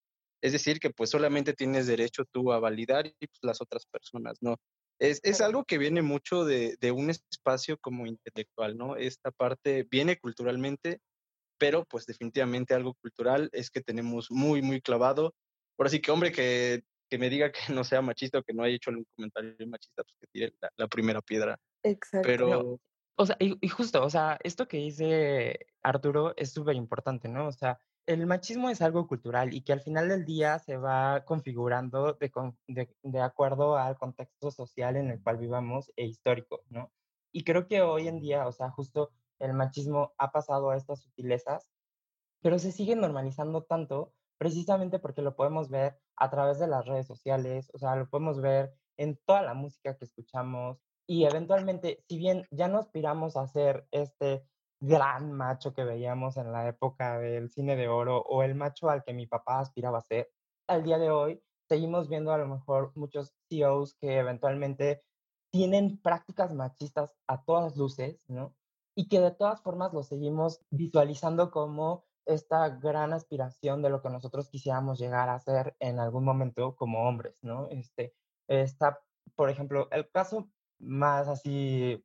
Es 0.43 0.53
decir, 0.53 0.81
que 0.81 0.91
pues 0.91 1.11
solamente 1.11 1.53
tienes 1.53 1.87
derecho 1.87 2.25
tú 2.25 2.53
a 2.53 2.59
validar 2.59 3.07
y 3.07 3.27
pues, 3.27 3.39
las 3.43 3.61
otras 3.61 3.87
personas, 3.87 4.39
¿no? 4.41 4.57
Es, 4.99 5.21
es 5.23 5.41
algo 5.41 5.65
que 5.65 5.79
viene 5.79 6.01
mucho 6.03 6.45
de, 6.45 6.77
de, 6.81 6.91
un 6.91 7.11
espacio 7.11 7.79
como 7.79 8.07
intelectual, 8.07 8.77
¿no? 8.79 8.97
Esta 8.97 9.31
parte 9.31 9.87
viene 9.91 10.19
culturalmente, 10.19 11.01
pero 11.59 11.85
pues 11.85 12.07
definitivamente 12.07 12.75
algo 12.75 12.95
cultural 12.95 13.51
es 13.53 13.71
que 13.71 13.83
tenemos 13.83 14.31
muy, 14.31 14.63
muy 14.63 14.81
clavado. 14.81 15.35
Por 15.77 15.87
así 15.87 16.01
que, 16.01 16.11
hombre, 16.11 16.33
que, 16.33 16.83
que 17.11 17.19
me 17.19 17.29
diga 17.29 17.53
que 17.53 17.73
no 17.75 17.85
sea 17.85 18.01
machista 18.01 18.39
o 18.39 18.43
que 18.43 18.55
no 18.55 18.63
haya 18.63 18.77
hecho 18.77 18.91
algún 18.91 19.07
comentario 19.15 19.55
machista, 19.67 20.03
pues 20.03 20.17
que 20.19 20.27
tire 20.33 20.55
la, 20.61 20.71
la 20.77 20.89
primera 20.89 21.21
piedra. 21.21 21.59
Exacto. 21.83 22.27
Pero... 22.27 22.81
O 23.19 23.25
sea, 23.27 23.37
y, 23.41 23.69
justo, 23.69 24.05
o 24.05 24.11
sea, 24.11 24.39
esto 24.43 24.69
que 24.69 24.77
dice 24.77 25.67
Arturo 25.83 26.35
es 26.37 26.53
súper 26.53 26.77
importante, 26.77 27.29
¿no? 27.29 27.47
O 27.49 27.53
sea, 27.53 27.81
el 28.07 28.27
machismo 28.27 28.69
es 28.69 28.83
algo 28.83 29.09
cultural 29.09 29.55
y 29.55 29.63
que 29.63 29.73
al 29.73 29.81
final 29.81 30.09
del 30.09 30.25
día 30.27 30.59
se 30.59 30.77
va 30.77 31.25
configurando 31.25 32.13
de, 32.15 32.89
de, 33.03 33.21
acuerdo 33.21 33.77
al 33.79 33.97
contexto 33.97 34.51
social 34.51 34.97
en 34.97 35.11
el 35.11 35.23
cual 35.23 35.39
vivamos 35.39 35.91
e 35.97 36.05
histórico, 36.05 36.63
¿no? 36.69 36.93
Y 37.33 37.45
creo 37.45 37.67
que 37.67 37.83
hoy 37.83 38.07
en 38.09 38.21
día, 38.21 38.47
o 38.47 38.53
sea, 38.53 38.71
justo 38.71 39.11
el 39.39 39.55
machismo 39.55 40.15
ha 40.19 40.31
pasado 40.31 40.71
a 40.71 40.77
estas 40.77 41.03
sutilezas, 41.03 41.71
pero 42.43 42.59
se 42.59 42.71
sigue 42.71 42.97
normalizando 42.97 43.65
tanto 43.65 44.13
precisamente 44.39 44.99
porque 44.99 45.23
lo 45.23 45.37
podemos 45.37 45.71
ver 45.71 45.99
a 46.17 46.31
través 46.31 46.59
de 46.59 46.69
las 46.69 46.87
redes 46.87 47.07
sociales, 47.07 47.71
o 47.75 47.79
sea, 47.79 47.97
lo 47.97 48.09
podemos 48.09 48.41
ver 48.41 48.75
en 48.99 49.19
toda 49.25 49.43
la 49.43 49.55
música 49.55 49.97
que 49.97 50.05
escuchamos 50.05 50.86
y 51.07 51.25
eventualmente, 51.25 52.03
si 52.09 52.19
bien 52.19 52.47
ya 52.51 52.69
no 52.69 52.79
aspiramos 52.79 53.37
a 53.37 53.47
ser 53.47 53.87
este 53.91 54.45
gran 54.81 55.33
macho 55.33 55.73
que 55.73 55.85
veíamos 55.85 56.37
en 56.37 56.53
la 56.53 56.69
época 56.69 57.19
del 57.19 57.51
cine 57.51 57.77
de 57.77 57.89
oro 57.89 58.21
o 58.21 58.43
el 58.43 58.55
macho 58.55 58.91
al 58.91 59.05
que 59.05 59.15
mi 59.15 59.27
papá 59.27 59.61
aspiraba 59.61 59.99
a 59.99 60.03
ser, 60.03 60.31
al 60.69 60.83
día 60.83 60.99
de 60.99 61.11
hoy 61.11 61.43
seguimos 61.69 62.09
viendo 62.09 62.33
a 62.33 62.39
lo 62.39 62.47
mejor 62.47 62.93
muchos 62.95 63.35
CEOs 63.49 63.95
que 63.95 64.19
eventualmente 64.19 65.03
tienen 65.51 66.01
prácticas 66.01 66.53
machistas 66.53 67.17
a 67.27 67.43
todas 67.45 67.77
luces, 67.77 68.21
¿no? 68.29 68.55
Y 68.95 69.09
que 69.09 69.21
de 69.21 69.31
todas 69.31 69.63
formas 69.63 69.93
lo 69.93 70.03
seguimos 70.03 70.61
visualizando 70.71 71.51
como 71.51 72.05
esta 72.27 72.69
gran 72.69 73.13
aspiración 73.13 73.83
de 73.83 73.91
lo 73.91 74.03
que 74.03 74.11
nosotros 74.11 74.49
quisiéramos 74.49 74.99
llegar 74.99 75.29
a 75.29 75.39
ser 75.39 75.77
en 75.79 76.01
algún 76.01 76.25
momento 76.25 76.75
como 76.75 77.09
hombres, 77.09 77.39
¿no? 77.43 77.69
Este, 77.69 78.15
está, 78.49 79.01
por 79.37 79.49
ejemplo, 79.49 79.89
el 79.93 80.11
caso 80.11 80.51
más 80.79 81.29
así 81.29 82.05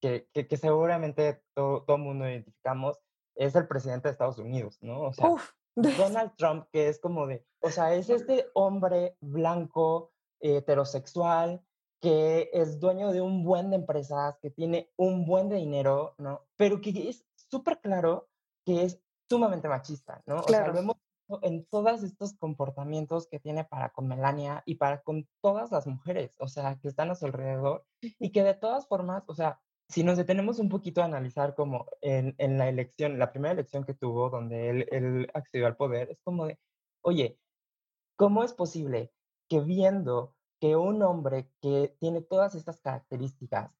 que, 0.00 0.28
que, 0.32 0.56
seguramente 0.56 1.42
todo 1.54 1.84
el 1.88 1.98
mundo 1.98 2.28
identificamos 2.28 2.98
es 3.34 3.54
el 3.54 3.68
presidente 3.68 4.08
de 4.08 4.12
Estados 4.12 4.38
Unidos, 4.38 4.78
¿no? 4.82 5.02
O 5.02 5.12
sea, 5.12 5.30
Donald 5.76 6.32
Trump, 6.36 6.66
que 6.72 6.88
es 6.88 7.00
como 7.00 7.26
de, 7.26 7.46
o 7.60 7.70
sea, 7.70 7.94
es 7.94 8.10
este 8.10 8.46
hombre 8.54 9.16
blanco, 9.20 10.12
heterosexual, 10.40 11.64
que 12.00 12.50
es 12.52 12.80
dueño 12.80 13.12
de 13.12 13.20
un 13.20 13.44
buen 13.44 13.70
de 13.70 13.76
empresas, 13.76 14.38
que 14.40 14.50
tiene 14.50 14.90
un 14.96 15.24
buen 15.24 15.48
de 15.48 15.56
dinero, 15.56 16.16
¿no? 16.18 16.44
Pero 16.56 16.80
que 16.80 17.08
es 17.08 17.24
súper 17.48 17.80
claro 17.80 18.28
que 18.66 18.82
es 18.82 19.00
sumamente 19.30 19.68
machista, 19.68 20.20
¿no? 20.26 20.40
O 20.40 20.48
sea, 20.48 20.66
lo 20.66 20.72
vemos 20.72 20.96
en 21.42 21.64
todos 21.66 22.02
estos 22.02 22.34
comportamientos 22.34 23.26
que 23.26 23.38
tiene 23.38 23.64
para 23.64 23.90
con 23.90 24.08
Melania 24.08 24.62
y 24.66 24.76
para 24.76 25.02
con 25.02 25.28
todas 25.40 25.70
las 25.70 25.86
mujeres, 25.86 26.36
o 26.38 26.48
sea, 26.48 26.78
que 26.80 26.88
están 26.88 27.10
a 27.10 27.14
su 27.14 27.26
alrededor 27.26 27.84
y 28.00 28.30
que 28.30 28.42
de 28.42 28.54
todas 28.54 28.86
formas, 28.86 29.24
o 29.26 29.34
sea, 29.34 29.60
si 29.88 30.04
nos 30.04 30.16
detenemos 30.16 30.58
un 30.58 30.68
poquito 30.68 31.02
a 31.02 31.06
analizar 31.06 31.54
como 31.54 31.86
en, 32.00 32.34
en 32.38 32.58
la 32.58 32.68
elección, 32.68 33.18
la 33.18 33.30
primera 33.30 33.52
elección 33.52 33.84
que 33.84 33.94
tuvo 33.94 34.30
donde 34.30 34.70
él, 34.70 34.88
él 34.90 35.30
accedió 35.34 35.66
al 35.66 35.76
poder, 35.76 36.10
es 36.10 36.20
como 36.22 36.46
de, 36.46 36.58
oye, 37.02 37.38
¿cómo 38.16 38.44
es 38.44 38.52
posible 38.52 39.12
que 39.48 39.60
viendo 39.60 40.34
que 40.60 40.76
un 40.76 41.02
hombre 41.02 41.50
que 41.60 41.94
tiene 41.98 42.22
todas 42.22 42.54
estas 42.54 42.80
características 42.80 43.72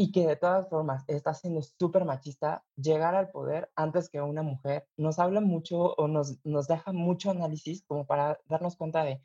y 0.00 0.12
que 0.12 0.28
de 0.28 0.36
todas 0.36 0.68
formas 0.68 1.04
está 1.08 1.34
siendo 1.34 1.60
súper 1.60 2.04
machista, 2.04 2.64
llegar 2.76 3.16
al 3.16 3.30
poder 3.30 3.68
antes 3.74 4.08
que 4.08 4.22
una 4.22 4.44
mujer, 4.44 4.86
nos 4.96 5.18
habla 5.18 5.40
mucho 5.40 5.94
o 5.94 6.06
nos, 6.06 6.38
nos 6.44 6.68
deja 6.68 6.92
mucho 6.92 7.32
análisis 7.32 7.82
como 7.84 8.06
para 8.06 8.38
darnos 8.46 8.76
cuenta 8.76 9.02
de 9.02 9.20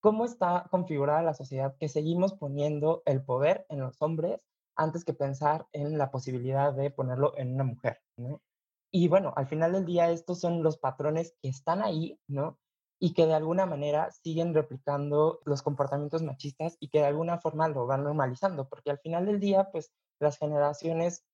cómo 0.00 0.24
está 0.24 0.66
configurada 0.70 1.22
la 1.22 1.34
sociedad, 1.34 1.76
que 1.78 1.90
seguimos 1.90 2.32
poniendo 2.32 3.02
el 3.04 3.22
poder 3.22 3.66
en 3.68 3.80
los 3.80 4.00
hombres 4.00 4.40
antes 4.74 5.04
que 5.04 5.12
pensar 5.12 5.66
en 5.72 5.98
la 5.98 6.10
posibilidad 6.10 6.72
de 6.72 6.90
ponerlo 6.90 7.36
en 7.36 7.52
una 7.52 7.64
mujer, 7.64 8.00
¿no? 8.16 8.40
Y 8.90 9.08
bueno, 9.08 9.34
al 9.36 9.46
final 9.46 9.72
del 9.72 9.84
día 9.84 10.10
estos 10.10 10.40
son 10.40 10.62
los 10.62 10.78
patrones 10.78 11.34
que 11.42 11.50
están 11.50 11.82
ahí, 11.82 12.18
¿no? 12.26 12.58
y 12.98 13.12
que 13.12 13.26
de 13.26 13.34
alguna 13.34 13.66
manera 13.66 14.10
siguen 14.10 14.54
replicando 14.54 15.40
los 15.44 15.62
comportamientos 15.62 16.22
machistas 16.22 16.76
y 16.80 16.88
que 16.88 17.00
de 17.00 17.06
alguna 17.06 17.38
forma 17.38 17.68
lo 17.68 17.86
van 17.86 18.04
normalizando, 18.04 18.68
porque 18.68 18.90
al 18.90 18.98
final 18.98 19.26
del 19.26 19.40
día, 19.40 19.70
pues 19.70 19.92
las 20.18 20.38
generaciones 20.38 21.24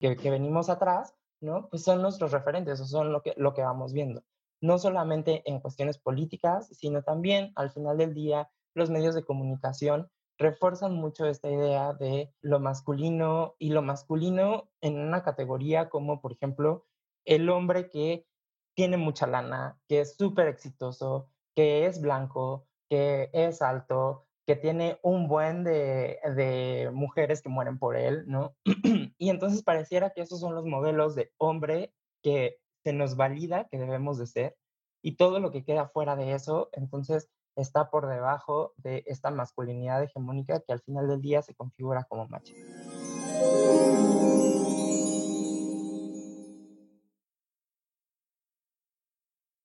que, 0.00 0.30
venimos 0.30 0.70
atrás, 0.70 1.14
¿no? 1.40 1.68
Pues 1.68 1.84
son 1.84 2.02
nuestros 2.02 2.32
referentes, 2.32 2.80
o 2.80 2.86
son 2.86 3.12
lo 3.12 3.22
que, 3.22 3.34
lo 3.36 3.54
que 3.54 3.62
vamos 3.62 3.92
viendo. 3.92 4.22
No 4.62 4.78
solamente 4.78 5.42
en 5.46 5.60
cuestiones 5.60 5.98
políticas, 5.98 6.68
sino 6.72 7.02
también 7.02 7.52
al 7.56 7.70
final 7.70 7.98
del 7.98 8.14
día 8.14 8.50
los 8.74 8.90
medios 8.90 9.14
de 9.14 9.24
comunicación 9.24 10.10
refuerzan 10.38 10.94
mucho 10.94 11.26
esta 11.26 11.50
idea 11.50 11.92
de 11.92 12.32
lo 12.40 12.60
masculino 12.60 13.56
y 13.58 13.70
lo 13.70 13.82
masculino 13.82 14.70
en 14.80 14.98
una 14.98 15.22
categoría 15.22 15.90
como, 15.90 16.22
por 16.22 16.32
ejemplo, 16.32 16.86
el 17.26 17.50
hombre 17.50 17.90
que 17.90 18.26
tiene 18.74 18.96
mucha 18.96 19.26
lana, 19.26 19.78
que 19.86 20.00
es 20.00 20.16
súper 20.16 20.48
exitoso, 20.48 21.28
que 21.54 21.84
es 21.84 22.00
blanco, 22.00 22.66
que 22.88 23.28
es 23.34 23.60
alto, 23.60 24.26
que 24.50 24.56
tiene 24.56 24.98
un 25.02 25.28
buen 25.28 25.62
de, 25.62 26.18
de 26.34 26.90
mujeres 26.92 27.40
que 27.40 27.48
mueren 27.48 27.78
por 27.78 27.94
él, 27.94 28.24
¿no? 28.26 28.56
y 29.16 29.30
entonces 29.30 29.62
pareciera 29.62 30.10
que 30.10 30.22
esos 30.22 30.40
son 30.40 30.56
los 30.56 30.66
modelos 30.66 31.14
de 31.14 31.30
hombre 31.38 31.94
que 32.20 32.58
se 32.82 32.92
nos 32.92 33.14
valida 33.14 33.68
que 33.70 33.78
debemos 33.78 34.18
de 34.18 34.26
ser 34.26 34.56
y 35.02 35.14
todo 35.14 35.38
lo 35.38 35.52
que 35.52 35.62
queda 35.62 35.86
fuera 35.86 36.16
de 36.16 36.32
eso, 36.32 36.68
entonces 36.72 37.30
está 37.54 37.90
por 37.90 38.08
debajo 38.08 38.72
de 38.76 39.04
esta 39.06 39.30
masculinidad 39.30 40.02
hegemónica 40.02 40.58
que 40.58 40.72
al 40.72 40.80
final 40.80 41.06
del 41.06 41.20
día 41.20 41.42
se 41.42 41.54
configura 41.54 42.02
como 42.08 42.26
macho. 42.26 42.52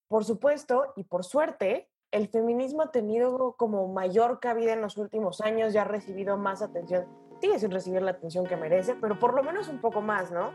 Por 0.06 0.24
supuesto, 0.24 0.92
y 0.94 1.02
por 1.02 1.24
suerte, 1.24 1.90
el 2.16 2.28
feminismo 2.28 2.80
ha 2.80 2.90
tenido 2.90 3.56
como 3.58 3.88
mayor 3.88 4.40
cabida 4.40 4.72
en 4.72 4.80
los 4.80 4.96
últimos 4.96 5.42
años, 5.42 5.74
ya 5.74 5.82
ha 5.82 5.84
recibido 5.84 6.38
más 6.38 6.62
atención. 6.62 7.06
Sigue 7.42 7.58
sin 7.58 7.70
recibir 7.70 8.00
la 8.00 8.12
atención 8.12 8.46
que 8.46 8.56
merece, 8.56 8.94
pero 8.94 9.18
por 9.18 9.34
lo 9.34 9.42
menos 9.42 9.68
un 9.68 9.82
poco 9.82 10.00
más, 10.00 10.30
¿no? 10.30 10.50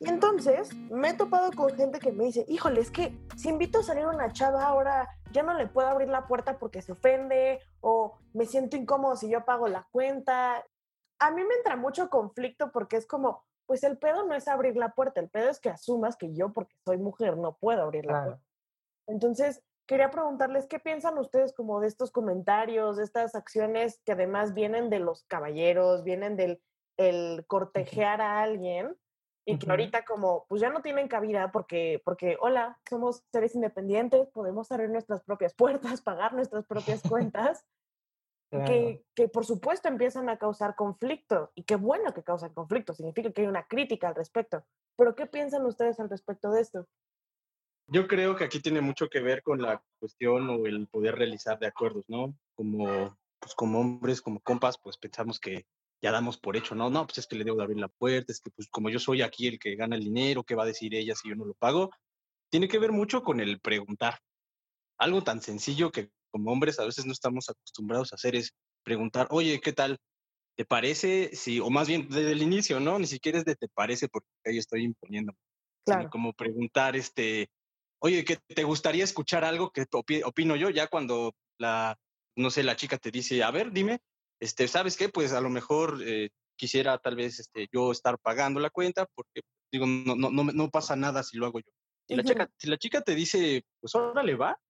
Y 0.00 0.08
entonces 0.08 0.74
me 0.90 1.10
he 1.10 1.14
topado 1.14 1.52
con 1.52 1.72
gente 1.76 2.00
que 2.00 2.10
me 2.10 2.24
dice, 2.24 2.44
híjole, 2.48 2.80
es 2.80 2.90
que 2.90 3.16
si 3.36 3.48
invito 3.48 3.78
a 3.78 3.82
salir 3.84 4.06
una 4.06 4.32
chava 4.32 4.64
ahora 4.64 5.08
ya 5.30 5.44
no 5.44 5.54
le 5.54 5.68
puedo 5.68 5.86
abrir 5.86 6.08
la 6.08 6.26
puerta 6.26 6.58
porque 6.58 6.82
se 6.82 6.90
ofende 6.90 7.60
o 7.80 8.18
me 8.32 8.44
siento 8.44 8.76
incómodo 8.76 9.14
si 9.14 9.28
yo 9.30 9.44
pago 9.44 9.68
la 9.68 9.86
cuenta. 9.92 10.64
A 11.20 11.30
mí 11.30 11.44
me 11.44 11.54
entra 11.54 11.76
mucho 11.76 12.10
conflicto 12.10 12.72
porque 12.72 12.96
es 12.96 13.06
como, 13.06 13.44
pues 13.66 13.84
el 13.84 13.98
pedo 13.98 14.26
no 14.26 14.34
es 14.34 14.48
abrir 14.48 14.76
la 14.76 14.94
puerta, 14.94 15.20
el 15.20 15.30
pedo 15.30 15.48
es 15.48 15.60
que 15.60 15.70
asumas 15.70 16.16
que 16.16 16.34
yo 16.34 16.52
porque 16.52 16.74
soy 16.84 16.98
mujer 16.98 17.36
no 17.36 17.56
puedo 17.56 17.82
abrir 17.82 18.04
la 18.04 18.24
puerta. 18.24 18.42
Entonces, 19.06 19.62
quería 19.86 20.10
preguntarles 20.10 20.66
qué 20.66 20.78
piensan 20.78 21.18
ustedes 21.18 21.52
como 21.52 21.80
de 21.80 21.88
estos 21.88 22.10
comentarios, 22.10 22.96
de 22.96 23.04
estas 23.04 23.34
acciones 23.34 24.00
que 24.04 24.12
además 24.12 24.54
vienen 24.54 24.90
de 24.90 25.00
los 25.00 25.24
caballeros, 25.24 26.04
vienen 26.04 26.36
del 26.36 26.62
el 26.96 27.44
cortejear 27.46 28.20
a 28.20 28.40
alguien 28.40 28.96
y 29.46 29.58
que 29.58 29.68
ahorita 29.68 30.04
como 30.04 30.46
pues 30.48 30.60
ya 30.60 30.70
no 30.70 30.80
tienen 30.80 31.08
cabida 31.08 31.52
porque 31.52 32.00
porque 32.04 32.36
hola, 32.40 32.78
somos 32.88 33.24
seres 33.30 33.54
independientes, 33.54 34.28
podemos 34.30 34.70
abrir 34.72 34.90
nuestras 34.90 35.22
propias 35.22 35.54
puertas, 35.54 36.00
pagar 36.00 36.34
nuestras 36.34 36.66
propias 36.66 37.02
cuentas. 37.02 37.64
Que, 38.66 39.04
que 39.16 39.26
por 39.26 39.44
supuesto 39.44 39.88
empiezan 39.88 40.28
a 40.28 40.38
causar 40.38 40.76
conflicto 40.76 41.50
y 41.56 41.64
qué 41.64 41.74
bueno 41.74 42.14
que 42.14 42.22
causan 42.22 42.54
conflicto, 42.54 42.94
significa 42.94 43.32
que 43.32 43.40
hay 43.40 43.48
una 43.48 43.66
crítica 43.66 44.06
al 44.06 44.14
respecto. 44.14 44.64
Pero 44.96 45.16
¿qué 45.16 45.26
piensan 45.26 45.66
ustedes 45.66 45.98
al 45.98 46.08
respecto 46.08 46.52
de 46.52 46.60
esto? 46.60 46.86
Yo 47.86 48.06
creo 48.06 48.34
que 48.34 48.44
aquí 48.44 48.60
tiene 48.60 48.80
mucho 48.80 49.08
que 49.08 49.20
ver 49.20 49.42
con 49.42 49.60
la 49.60 49.82
cuestión 49.98 50.48
o 50.48 50.66
el 50.66 50.86
poder 50.88 51.16
realizar 51.16 51.58
de 51.58 51.66
acuerdos, 51.66 52.04
¿no? 52.08 52.34
Como, 52.54 53.16
pues 53.38 53.54
como 53.54 53.80
hombres, 53.80 54.22
como 54.22 54.40
compas, 54.40 54.78
pues 54.78 54.96
pensamos 54.96 55.38
que 55.38 55.66
ya 56.02 56.10
damos 56.10 56.38
por 56.38 56.56
hecho, 56.56 56.74
¿no? 56.74 56.90
No, 56.90 57.06
pues 57.06 57.18
es 57.18 57.26
que 57.26 57.36
le 57.36 57.44
debo 57.44 57.58
de 57.58 57.64
abrir 57.64 57.78
la 57.78 57.88
puerta, 57.88 58.32
es 58.32 58.40
que 58.40 58.50
pues 58.50 58.68
como 58.68 58.90
yo 58.90 58.98
soy 58.98 59.22
aquí 59.22 59.46
el 59.46 59.58
que 59.58 59.74
gana 59.74 59.96
el 59.96 60.04
dinero, 60.04 60.44
¿qué 60.44 60.54
va 60.54 60.64
a 60.64 60.66
decir 60.66 60.94
ella 60.94 61.14
si 61.14 61.28
yo 61.28 61.34
no 61.34 61.44
lo 61.44 61.54
pago? 61.54 61.90
Tiene 62.50 62.68
que 62.68 62.78
ver 62.78 62.92
mucho 62.92 63.22
con 63.22 63.40
el 63.40 63.60
preguntar. 63.60 64.18
Algo 64.98 65.22
tan 65.22 65.40
sencillo 65.42 65.90
que 65.90 66.10
como 66.30 66.52
hombres 66.52 66.78
a 66.78 66.84
veces 66.84 67.06
no 67.06 67.12
estamos 67.12 67.48
acostumbrados 67.48 68.12
a 68.12 68.16
hacer 68.16 68.34
es 68.34 68.54
preguntar, 68.82 69.28
oye, 69.30 69.60
¿qué 69.60 69.72
tal? 69.72 69.98
¿Te 70.56 70.64
parece? 70.64 71.30
Sí, 71.34 71.60
o 71.60 71.70
más 71.70 71.88
bien 71.88 72.08
desde 72.08 72.32
el 72.32 72.42
inicio, 72.42 72.80
¿no? 72.80 72.98
Ni 72.98 73.06
siquiera 73.06 73.38
es 73.38 73.44
de 73.44 73.56
te 73.56 73.68
parece 73.68 74.08
porque 74.08 74.28
ahí 74.44 74.58
estoy 74.58 74.84
imponiendo. 74.84 75.32
Claro. 75.86 76.08
como 76.08 76.32
preguntar, 76.32 76.96
este, 76.96 77.50
oye, 78.04 78.22
que 78.22 78.36
te 78.36 78.64
gustaría 78.64 79.02
escuchar 79.02 79.44
algo 79.44 79.70
que 79.70 79.86
opino 80.24 80.56
yo 80.56 80.68
ya 80.68 80.88
cuando 80.88 81.34
la, 81.58 81.96
no 82.36 82.50
sé, 82.50 82.62
la 82.62 82.76
chica 82.76 82.98
te 82.98 83.10
dice, 83.10 83.42
a 83.42 83.50
ver, 83.50 83.72
dime, 83.72 84.00
este, 84.40 84.68
¿sabes 84.68 84.98
qué? 84.98 85.08
Pues 85.08 85.32
a 85.32 85.40
lo 85.40 85.48
mejor 85.48 86.02
eh, 86.04 86.28
quisiera 86.54 86.98
tal 86.98 87.16
vez 87.16 87.40
este, 87.40 87.66
yo 87.72 87.92
estar 87.92 88.18
pagando 88.18 88.60
la 88.60 88.68
cuenta 88.68 89.06
porque, 89.14 89.40
digo, 89.72 89.86
no, 89.86 90.16
no, 90.16 90.30
no, 90.30 90.44
no 90.44 90.68
pasa 90.68 90.96
nada 90.96 91.22
si 91.22 91.38
lo 91.38 91.46
hago 91.46 91.60
yo. 91.60 91.72
Si, 92.06 92.14
la 92.14 92.22
chica, 92.22 92.50
si 92.58 92.68
la 92.68 92.76
chica 92.76 93.00
te 93.00 93.14
dice, 93.14 93.64
pues 93.80 93.94
ahora 93.94 94.22
le 94.22 94.34
va, 94.34 94.60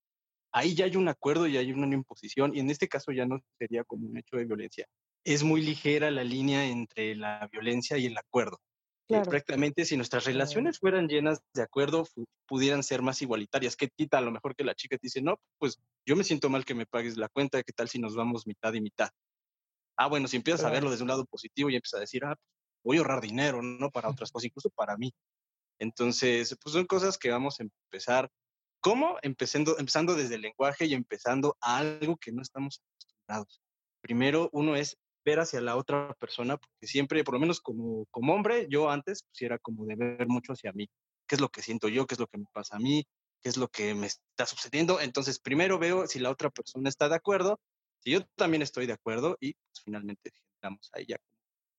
ahí 0.53 0.77
ya 0.77 0.85
hay 0.85 0.95
un 0.95 1.09
acuerdo 1.09 1.49
y 1.49 1.57
hay 1.57 1.73
una 1.73 1.93
imposición 1.93 2.55
y 2.55 2.61
en 2.61 2.71
este 2.71 2.87
caso 2.87 3.11
ya 3.11 3.27
no 3.27 3.41
sería 3.59 3.83
como 3.83 4.07
un 4.07 4.17
hecho 4.17 4.37
de 4.37 4.45
violencia. 4.45 4.87
Es 5.25 5.43
muy 5.43 5.61
ligera 5.61 6.09
la 6.13 6.23
línea 6.23 6.67
entre 6.67 7.17
la 7.17 7.49
violencia 7.51 7.99
y 7.99 8.07
el 8.07 8.17
acuerdo. 8.17 8.61
Eh, 9.09 9.21
prácticamente 9.29 9.85
si 9.85 9.97
nuestras 9.97 10.25
relaciones 10.25 10.79
fueran 10.79 11.09
llenas 11.09 11.43
de 11.53 11.63
acuerdo, 11.63 12.07
pudieran 12.47 12.83
ser 12.83 13.03
más 13.03 13.21
igualitarias. 13.21 13.77
¿Qué 13.77 13.89
quita 13.89 14.19
a 14.19 14.23
lo 14.23 14.31
mejor 14.31 14.57
que 14.57 14.65
la 14.65 14.75
chica 14.75 14.97
te 14.97 15.07
dice, 15.07 15.21
no, 15.21 15.39
pues 15.59 15.79
yo 16.07 16.17
me 16.17 16.25
siento 16.25 16.49
mal 16.49 16.65
que 16.65 16.75
me 16.75 16.87
pagues 16.87 17.19
la 17.19 17.29
cuenta, 17.29 17.63
¿qué 17.63 17.73
tal 17.73 17.89
si 17.89 17.99
nos 17.99 18.17
vamos 18.17 18.47
mitad 18.47 18.73
y 18.73 18.81
mitad? 18.81 19.11
Ah, 19.97 20.09
bueno, 20.09 20.27
si 20.27 20.37
empiezas 20.37 20.65
a 20.65 20.71
verlo 20.71 20.91
desde 20.91 21.03
un 21.03 21.09
lado 21.09 21.27
positivo 21.27 21.69
y 21.69 21.77
empiezas 21.77 21.99
a 21.99 22.01
decir, 22.01 22.25
ah, 22.25 22.37
voy 22.83 22.97
a 22.97 23.01
ahorrar 23.01 23.21
dinero, 23.21 23.63
¿no? 23.63 23.91
Para 23.91 24.09
otras 24.09 24.33
cosas, 24.33 24.47
incluso 24.47 24.71
para 24.71 24.97
mí. 24.97 25.13
Entonces, 25.79 26.57
pues 26.63 26.73
son 26.73 26.87
cosas 26.87 27.19
que 27.19 27.31
vamos 27.31 27.61
a 27.61 27.65
empezar. 27.65 28.31
¿Cómo? 28.81 29.17
Empezando, 29.23 29.79
empezando 29.79 30.15
desde 30.15 30.37
el 30.37 30.43
lenguaje 30.43 30.87
y 30.87 30.95
empezando 30.95 31.57
a 31.61 31.79
algo 31.79 32.17
que 32.17 32.33
no 32.33 32.43
estamos 32.43 32.81
acostumbrados. 32.81 33.61
Primero, 34.01 34.51
uno 34.53 34.77
es 34.77 34.97
ver 35.25 35.41
hacia 35.41 35.61
la 35.61 35.77
otra 35.77 36.15
persona, 36.15 36.57
porque 36.57 36.87
siempre, 36.87 37.25
por 37.25 37.35
lo 37.35 37.41
menos 37.41 37.61
como, 37.61 38.07
como 38.11 38.35
hombre, 38.35 38.67
yo 38.71 38.91
antes 38.91 39.25
pues 39.25 39.43
era 39.43 39.59
como 39.59 39.87
de 39.87 39.97
ver 39.97 40.27
mucho 40.29 40.53
hacia 40.53 40.73
mí, 40.73 40.89
qué 41.27 41.37
es 41.37 41.41
lo 41.41 41.49
que 41.49 41.63
siento 41.63 41.89
yo, 41.89 42.07
qué 42.07 42.15
es 42.15 42.21
lo 42.21 42.27
que 42.27 42.39
me 42.39 42.47
pasa 42.53 42.77
a 42.77 42.81
mí, 42.81 43.07
qué 43.43 43.49
es 43.49 43.57
lo 43.57 43.69
que 43.69 43.95
me 43.95 44.07
está 44.07 44.47
sucediendo. 44.47 45.01
Entonces, 45.01 45.39
primero 45.39 45.79
veo 45.79 46.07
si 46.07 46.19
la 46.19 46.31
otra 46.31 46.51
persona 46.51 46.89
está 46.89 47.09
de 47.09 47.17
acuerdo, 47.17 47.61
si 48.01 48.11
yo 48.13 48.25
también 48.37 48.63
estoy 48.63 48.87
de 48.87 48.93
acuerdo 48.93 49.37
y 49.41 49.55
pues, 49.55 49.83
finalmente 49.85 50.31
generamos 50.61 50.91
ahí 50.93 51.07
ya 51.09 51.17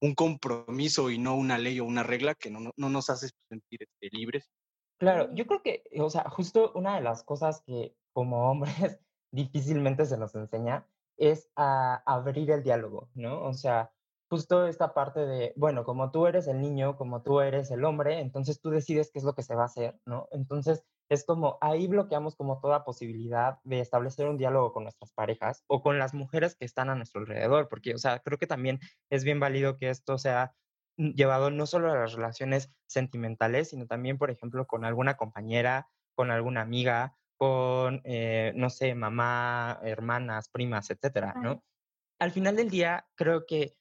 un 0.02 0.14
compromiso 0.14 1.10
y 1.10 1.18
no 1.18 1.36
una 1.36 1.58
ley 1.58 1.80
o 1.80 1.86
una 1.86 2.04
regla 2.04 2.36
que 2.36 2.52
no, 2.52 2.72
no, 2.76 2.90
nos 2.90 3.10
hace 3.10 3.30
sentir 3.50 3.82
este, 3.82 4.10
libres, 4.16 4.50
Claro, 4.98 5.34
yo 5.34 5.46
creo 5.46 5.62
que, 5.62 5.84
o 6.00 6.10
sea, 6.10 6.30
justo 6.30 6.72
una 6.74 6.96
de 6.96 7.02
las 7.02 7.24
cosas 7.24 7.62
que 7.66 7.96
como 8.14 8.50
hombres 8.50 9.00
difícilmente 9.32 10.06
se 10.06 10.18
nos 10.18 10.34
enseña 10.36 10.88
es 11.18 11.50
a 11.56 12.02
abrir 12.06 12.52
el 12.52 12.64
diálogo, 12.64 13.10
¿no? 13.14 13.44
O 13.44 13.54
sea, 13.54 13.92
justo 14.30 14.68
esta 14.68 14.94
parte 14.94 15.26
de, 15.26 15.54
bueno, 15.56 15.84
como 15.84 16.12
tú 16.12 16.28
eres 16.28 16.48
el 16.48 16.60
niño, 16.62 16.98
como 16.98 17.22
tú 17.22 17.42
eres 17.42 17.72
el 17.72 17.84
hombre, 17.86 18.20
entonces 18.20 18.60
tú 18.62 18.70
decides 18.70 19.12
qué 19.12 19.20
es 19.20 19.26
lo 19.26 19.34
que 19.34 19.44
se 19.44 19.56
va 19.56 19.64
a 19.64 19.68
hacer, 19.68 20.00
¿no? 20.06 20.28
Entonces 20.32 20.84
es 21.10 21.24
como 21.26 21.58
ahí 21.62 21.88
bloqueamos 21.88 22.36
como 22.36 22.60
toda 22.60 22.84
posibilidad 22.84 23.60
de 23.64 23.80
establecer 23.80 24.28
un 24.28 24.38
diálogo 24.38 24.74
con 24.74 24.84
nuestras 24.84 25.12
parejas 25.14 25.64
o 25.68 25.82
con 25.84 26.00
las 26.00 26.14
mujeres 26.14 26.56
que 26.56 26.66
están 26.66 26.90
a 26.90 26.96
nuestro 26.96 27.22
alrededor, 27.22 27.70
porque, 27.70 27.94
o 27.94 27.98
sea, 27.98 28.20
creo 28.20 28.40
que 28.40 28.48
también 28.48 28.80
es 29.12 29.24
bien 29.24 29.40
válido 29.40 29.78
que 29.78 29.90
esto 29.90 30.18
sea 30.18 30.56
llevado 30.98 31.52
no 31.52 31.66
solo 31.68 31.92
a 31.92 31.96
las 31.98 32.14
relaciones 32.14 32.74
sentimentales, 32.88 33.70
sino 33.70 33.86
también, 33.86 34.18
por 34.18 34.32
ejemplo, 34.32 34.66
con 34.66 34.86
alguna 34.86 35.16
compañera, 35.16 35.88
con 36.16 36.32
alguna 36.32 36.62
amiga, 36.62 37.18
con, 37.38 38.02
eh, 38.04 38.54
no 38.56 38.70
sé, 38.70 38.96
mamá, 38.96 39.80
hermanas, 39.84 40.50
primas, 40.50 40.90
etcétera, 40.90 41.34
¿no? 41.42 41.64
Al 42.20 42.32
final 42.32 42.56
del 42.56 42.70
día, 42.70 43.08
creo 43.16 43.46
que 43.46 43.76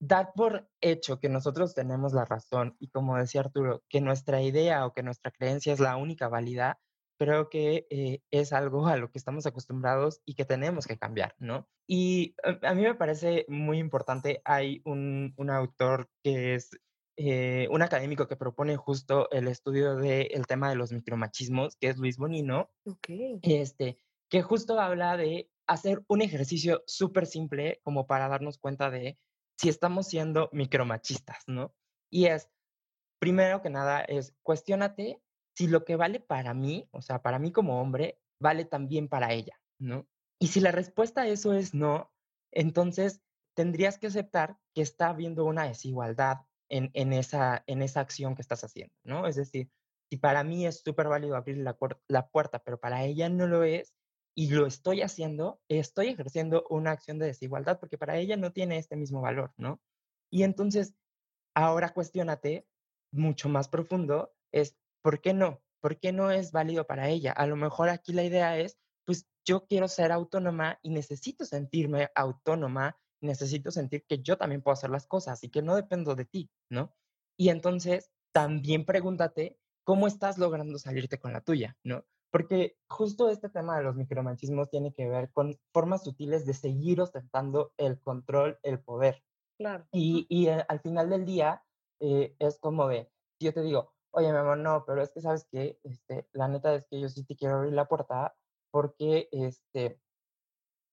dar 0.00 0.32
por 0.34 0.68
hecho 0.80 1.20
que 1.20 1.28
nosotros 1.28 1.74
tenemos 1.74 2.12
la 2.12 2.24
razón 2.24 2.76
y 2.80 2.88
como 2.88 3.16
decía 3.16 3.42
Arturo, 3.42 3.84
que 3.88 4.00
nuestra 4.00 4.42
idea 4.42 4.84
o 4.84 4.92
que 4.92 5.02
nuestra 5.02 5.30
creencia 5.30 5.72
es 5.72 5.78
la 5.78 5.96
única 5.96 6.28
válida, 6.28 6.80
creo 7.18 7.48
que 7.48 7.86
eh, 7.88 8.20
es 8.32 8.52
algo 8.52 8.88
a 8.88 8.96
lo 8.96 9.10
que 9.10 9.18
estamos 9.18 9.46
acostumbrados 9.46 10.20
y 10.24 10.34
que 10.34 10.44
tenemos 10.44 10.88
que 10.88 10.98
cambiar, 10.98 11.36
¿no? 11.38 11.68
Y 11.86 12.34
a, 12.62 12.74
mí 12.74 12.82
me 12.82 12.96
parece 12.96 13.46
muy 13.48 13.78
importante, 13.78 14.42
hay 14.44 14.82
un, 14.84 15.34
un 15.36 15.50
autor 15.50 16.08
que 16.24 16.54
es 16.54 16.70
eh, 17.16 17.68
un 17.70 17.82
académico 17.82 18.26
que 18.26 18.36
propone 18.36 18.76
justo 18.76 19.30
el 19.30 19.48
estudio 19.48 19.96
del 19.96 20.46
tema 20.46 20.70
de 20.70 20.76
los 20.76 20.92
micromachismos, 20.92 21.76
que 21.76 21.88
es 21.88 21.98
Luis 21.98 22.16
Bonino, 22.16 22.70
okay. 22.84 23.38
este, 23.42 23.98
que 24.30 24.42
justo 24.42 24.80
habla 24.80 25.16
de 25.16 25.50
hacer 25.66 26.02
un 26.08 26.22
ejercicio 26.22 26.82
súper 26.86 27.26
simple 27.26 27.80
como 27.82 28.06
para 28.06 28.28
darnos 28.28 28.58
cuenta 28.58 28.90
de 28.90 29.18
si 29.58 29.68
estamos 29.68 30.08
siendo 30.08 30.48
micromachistas, 30.52 31.44
¿no? 31.46 31.74
Y 32.10 32.26
es, 32.26 32.48
primero 33.18 33.62
que 33.62 33.70
nada, 33.70 34.00
es 34.00 34.34
cuestionate 34.42 35.22
si 35.54 35.68
lo 35.68 35.84
que 35.84 35.96
vale 35.96 36.18
para 36.18 36.54
mí, 36.54 36.88
o 36.92 37.02
sea, 37.02 37.22
para 37.22 37.38
mí 37.38 37.52
como 37.52 37.80
hombre, 37.80 38.18
vale 38.40 38.64
también 38.64 39.08
para 39.08 39.32
ella, 39.32 39.60
¿no? 39.78 40.08
Y 40.38 40.48
si 40.48 40.60
la 40.60 40.72
respuesta 40.72 41.22
a 41.22 41.28
eso 41.28 41.52
es 41.52 41.74
no, 41.74 42.10
entonces 42.50 43.22
tendrías 43.54 43.98
que 43.98 44.08
aceptar 44.08 44.58
que 44.74 44.82
está 44.82 45.10
habiendo 45.10 45.44
una 45.44 45.64
desigualdad 45.64 46.38
en, 46.72 47.12
esa, 47.12 47.62
en 47.66 47.82
esa 47.82 48.00
acción 48.00 48.34
que 48.34 48.42
estás 48.42 48.64
haciendo, 48.64 48.94
¿no? 49.04 49.26
Es 49.26 49.36
decir, 49.36 49.70
si 50.10 50.16
para 50.16 50.42
mí 50.42 50.66
es 50.66 50.80
súper 50.80 51.08
válido 51.08 51.36
abrir 51.36 51.58
la, 51.58 51.76
la 52.08 52.28
puerta, 52.28 52.60
pero 52.60 52.80
para 52.80 53.04
ella 53.04 53.28
no 53.28 53.46
lo 53.46 53.62
es, 53.62 53.94
y 54.34 54.50
lo 54.50 54.66
estoy 54.66 55.02
haciendo, 55.02 55.60
estoy 55.68 56.08
ejerciendo 56.08 56.64
una 56.70 56.92
acción 56.92 57.18
de 57.18 57.26
desigualdad 57.26 57.78
porque 57.78 57.98
para 57.98 58.16
ella 58.16 58.36
no 58.36 58.52
tiene 58.52 58.78
este 58.78 58.96
mismo 58.96 59.20
valor, 59.20 59.52
¿no? 59.58 59.80
Y 60.30 60.44
entonces, 60.44 60.94
ahora 61.54 61.92
cuestionate 61.92 62.66
mucho 63.12 63.50
más 63.50 63.68
profundo, 63.68 64.32
es, 64.52 64.76
¿por 65.02 65.20
qué 65.20 65.34
no? 65.34 65.62
¿Por 65.80 65.98
qué 65.98 66.12
no 66.12 66.30
es 66.30 66.52
válido 66.52 66.86
para 66.86 67.08
ella? 67.10 67.32
A 67.32 67.46
lo 67.46 67.56
mejor 67.56 67.90
aquí 67.90 68.14
la 68.14 68.24
idea 68.24 68.56
es, 68.58 68.78
pues 69.04 69.26
yo 69.44 69.66
quiero 69.66 69.88
ser 69.88 70.12
autónoma 70.12 70.78
y 70.82 70.90
necesito 70.90 71.44
sentirme 71.44 72.08
autónoma 72.14 72.96
necesito 73.22 73.70
sentir 73.70 74.04
que 74.06 74.22
yo 74.22 74.36
también 74.36 74.62
puedo 74.62 74.74
hacer 74.74 74.90
las 74.90 75.06
cosas 75.06 75.42
y 75.44 75.48
que 75.48 75.62
no 75.62 75.74
dependo 75.74 76.14
de 76.14 76.24
ti, 76.24 76.50
¿no? 76.70 76.94
Y 77.36 77.48
entonces 77.48 78.10
también 78.32 78.84
pregúntate 78.84 79.58
cómo 79.84 80.06
estás 80.06 80.38
logrando 80.38 80.78
salirte 80.78 81.18
con 81.18 81.32
la 81.32 81.40
tuya, 81.40 81.76
¿no? 81.82 82.04
Porque 82.30 82.76
justo 82.88 83.28
este 83.28 83.48
tema 83.48 83.76
de 83.76 83.84
los 83.84 83.94
micromachismos 83.94 84.70
tiene 84.70 84.94
que 84.94 85.08
ver 85.08 85.30
con 85.32 85.58
formas 85.72 86.02
sutiles 86.02 86.46
de 86.46 86.54
seguir 86.54 87.00
ostentando 87.00 87.72
el 87.76 88.00
control, 88.00 88.58
el 88.62 88.80
poder. 88.80 89.22
Claro. 89.58 89.86
Y, 89.92 90.26
y 90.28 90.48
eh, 90.48 90.64
al 90.66 90.80
final 90.80 91.10
del 91.10 91.26
día 91.26 91.62
eh, 92.00 92.34
es 92.38 92.58
como 92.58 92.88
de, 92.88 93.10
si 93.38 93.46
yo 93.46 93.52
te 93.52 93.62
digo, 93.62 93.92
oye, 94.12 94.32
mi 94.32 94.38
amor, 94.38 94.58
no, 94.58 94.84
pero 94.86 95.02
es 95.02 95.12
que 95.12 95.20
sabes 95.20 95.46
que, 95.50 95.78
este, 95.84 96.26
la 96.32 96.48
neta 96.48 96.74
es 96.74 96.86
que 96.86 97.00
yo 97.00 97.08
sí 97.08 97.24
te 97.24 97.36
quiero 97.36 97.56
abrir 97.56 97.74
la 97.74 97.86
puerta 97.86 98.34
porque, 98.70 99.28
este, 99.30 100.00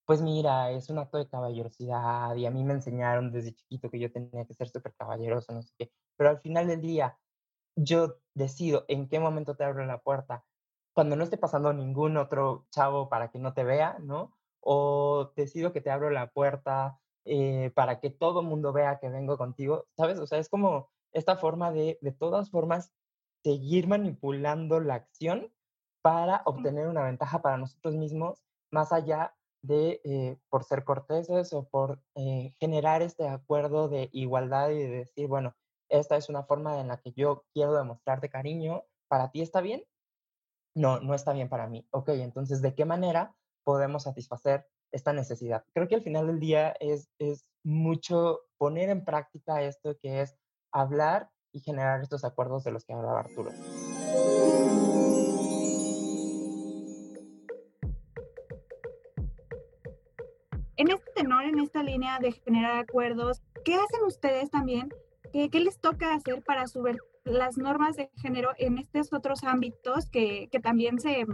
pues 0.10 0.24
mira, 0.24 0.72
es 0.72 0.90
un 0.90 0.98
acto 0.98 1.20
de 1.20 1.28
caballerosidad 1.30 2.36
y 2.36 2.48
a 2.48 2.50
mí 2.50 2.64
me 2.64 2.74
enseñaron 2.74 3.32
desde 3.32 3.54
chiquito 3.54 3.92
que 3.92 4.00
yo 4.00 4.12
tenía 4.12 4.44
que 4.44 4.56
ser 4.56 4.68
súper 4.68 4.96
caballeroso, 4.96 5.54
no 5.54 5.62
sé 5.62 5.72
qué, 5.78 5.92
pero 6.18 6.32
al 6.32 6.40
final 6.40 6.66
del 6.68 6.82
día 6.82 7.20
yo 7.76 8.16
decido 8.34 8.86
en 8.88 9.08
qué 9.08 9.20
momento 9.20 9.56
te 9.56 9.66
abro 9.66 9.86
la 9.86 10.00
puerta, 10.00 10.44
cuando 10.94 11.16
no 11.16 11.24
esté 11.24 11.38
pasando 11.38 11.74
ningún 11.74 12.18
otro 12.18 12.66
chavo 12.72 13.08
para 13.08 13.30
que 13.30 13.38
no 13.38 13.54
te 13.54 13.64
vea, 13.64 14.00
¿no? 14.00 14.36
O 14.62 15.32
decido 15.36 15.74
que 15.74 15.82
te 15.82 15.92
abro 15.92 16.10
la 16.10 16.32
puerta 16.32 17.00
eh, 17.26 17.72
para 17.76 18.00
que 18.00 18.10
todo 18.10 18.40
el 18.40 18.48
mundo 18.48 18.74
vea 18.74 18.98
que 18.98 19.10
vengo 19.10 19.38
contigo, 19.38 19.86
¿sabes? 19.96 20.18
O 20.18 20.26
sea, 20.26 20.40
es 20.40 20.50
como 20.50 20.90
esta 21.14 21.36
forma 21.36 21.72
de, 21.72 22.00
de 22.02 22.12
todas 22.14 22.50
formas, 22.50 22.92
seguir 23.44 23.88
manipulando 23.88 24.80
la 24.80 24.96
acción 24.96 25.54
para 26.02 26.42
obtener 26.46 26.88
una 26.88 27.04
ventaja 27.04 27.44
para 27.44 27.58
nosotros 27.58 27.96
mismos, 27.96 28.42
más 28.72 28.92
allá 28.92 29.36
de, 29.62 30.02
eh, 30.04 30.38
por 30.50 30.64
ser 30.64 30.84
corteses 30.84 31.54
o 31.54 31.68
por 31.68 32.02
eh, 32.16 32.54
generar 32.60 33.02
este 33.02 33.28
acuerdo 33.28 33.90
de 33.90 34.10
igualdad 34.14 34.70
y 34.70 34.78
de 34.78 34.90
decir, 34.90 35.28
bueno, 35.28 35.56
esta 35.90 36.16
es 36.16 36.30
una 36.30 36.44
forma 36.44 36.80
en 36.80 36.88
la 36.88 36.98
que 36.98 37.12
yo 37.14 37.46
quiero 37.54 37.74
demostrarte 37.74 38.30
cariño, 38.30 38.84
¿para 39.08 39.32
ti 39.32 39.42
está 39.42 39.62
bien? 39.62 39.84
No, 40.76 41.00
no 41.00 41.14
está 41.14 41.34
bien 41.34 41.50
para 41.50 41.68
mí. 41.68 41.86
Ok, 41.92 42.10
entonces, 42.10 42.62
¿de 42.62 42.76
qué 42.76 42.86
manera 42.86 43.36
podemos 43.64 44.04
satisfacer 44.04 44.68
esta 44.92 45.14
necesidad? 45.14 45.66
Creo 45.74 45.88
que 45.88 45.96
al 45.96 46.04
final 46.04 46.28
del 46.28 46.40
día 46.40 46.76
es, 46.80 47.10
es 47.18 47.46
mucho 47.64 48.42
poner 48.58 48.90
en 48.90 49.04
práctica 49.04 49.64
esto 49.64 49.98
que 50.00 50.22
es 50.22 50.38
hablar 50.72 51.30
y 51.52 51.62
generar 51.62 52.02
estos 52.02 52.24
acuerdos 52.24 52.64
de 52.64 52.72
los 52.72 52.86
que 52.86 52.94
hablaba 52.94 53.22
Arturo. 53.22 53.52
En 61.30 61.60
esta 61.60 61.84
línea 61.84 62.18
de 62.20 62.32
generar 62.32 62.80
acuerdos, 62.80 63.44
¿qué 63.64 63.76
hacen 63.76 64.04
ustedes 64.06 64.50
también? 64.50 64.90
¿Qué, 65.32 65.50
qué 65.50 65.60
les 65.60 65.80
toca 65.80 66.16
hacer 66.16 66.42
para 66.44 66.66
subir 66.68 66.98
las 67.24 67.56
normas 67.58 67.96
de 67.96 68.10
género 68.16 68.50
en 68.58 68.80
estos 68.80 69.14
otros 69.14 69.44
ámbitos 69.44 70.10
que, 70.10 70.50
que 70.52 70.60
también 70.60 71.00
se 71.00 71.28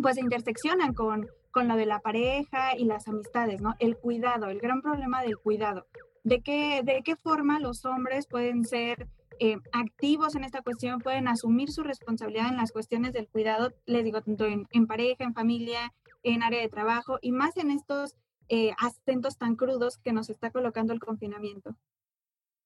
pues 0.00 0.16
interseccionan 0.16 0.94
con, 0.94 1.28
con 1.50 1.68
lo 1.68 1.76
de 1.76 1.84
la 1.84 2.00
pareja 2.00 2.78
y 2.78 2.86
las 2.86 3.06
amistades, 3.08 3.60
¿no? 3.60 3.74
El 3.78 3.98
cuidado, 3.98 4.46
el 4.46 4.58
gran 4.58 4.80
problema 4.80 5.22
del 5.22 5.36
cuidado. 5.36 5.86
¿De 6.24 6.40
qué, 6.40 6.80
de 6.82 7.02
qué 7.04 7.14
forma 7.14 7.60
los 7.60 7.84
hombres 7.84 8.26
pueden 8.26 8.64
ser 8.64 9.06
eh, 9.38 9.58
activos 9.72 10.34
en 10.34 10.44
esta 10.44 10.62
cuestión, 10.62 11.00
pueden 11.00 11.28
asumir 11.28 11.70
su 11.70 11.82
responsabilidad 11.82 12.48
en 12.48 12.56
las 12.56 12.72
cuestiones 12.72 13.12
del 13.12 13.28
cuidado, 13.28 13.70
les 13.84 14.02
digo, 14.02 14.22
tanto 14.22 14.46
en, 14.46 14.66
en 14.70 14.86
pareja, 14.86 15.24
en 15.24 15.34
familia, 15.34 15.92
en 16.22 16.42
área 16.42 16.60
de 16.60 16.68
trabajo 16.68 17.18
y 17.20 17.32
más 17.32 17.56
en 17.58 17.70
estos 17.70 18.16
eh, 18.54 18.74
acentos 18.76 19.38
tan 19.38 19.56
crudos 19.56 19.96
que 19.96 20.12
nos 20.12 20.28
está 20.28 20.50
colocando 20.50 20.92
el 20.92 21.00
confinamiento. 21.00 21.74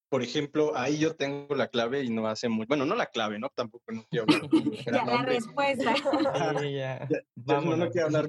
Por 0.09 0.21
ejemplo, 0.21 0.77
ahí 0.77 0.99
yo 0.99 1.15
tengo 1.15 1.55
la 1.55 1.69
clave 1.69 2.03
y 2.03 2.11
no 2.11 2.27
hace 2.27 2.49
muy, 2.49 2.67
bueno, 2.67 2.85
no 2.85 2.97
la 2.97 3.07
clave, 3.07 3.39
¿no? 3.39 3.51
Tampoco 3.55 3.93
no 3.93 4.05
quiero 4.11 4.25
hablar. 4.25 4.51
ya, 4.85 5.05
la 5.05 5.23
respuesta. 5.23 5.95
ya, 6.65 7.09
no, 7.37 7.77
no, 7.77 7.89
quiero 7.91 8.07
hablar, 8.07 8.29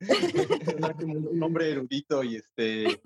como 0.96 1.12
un 1.30 1.40
hombre 1.40 1.70
erudito 1.70 2.24
y 2.24 2.34
este, 2.34 3.00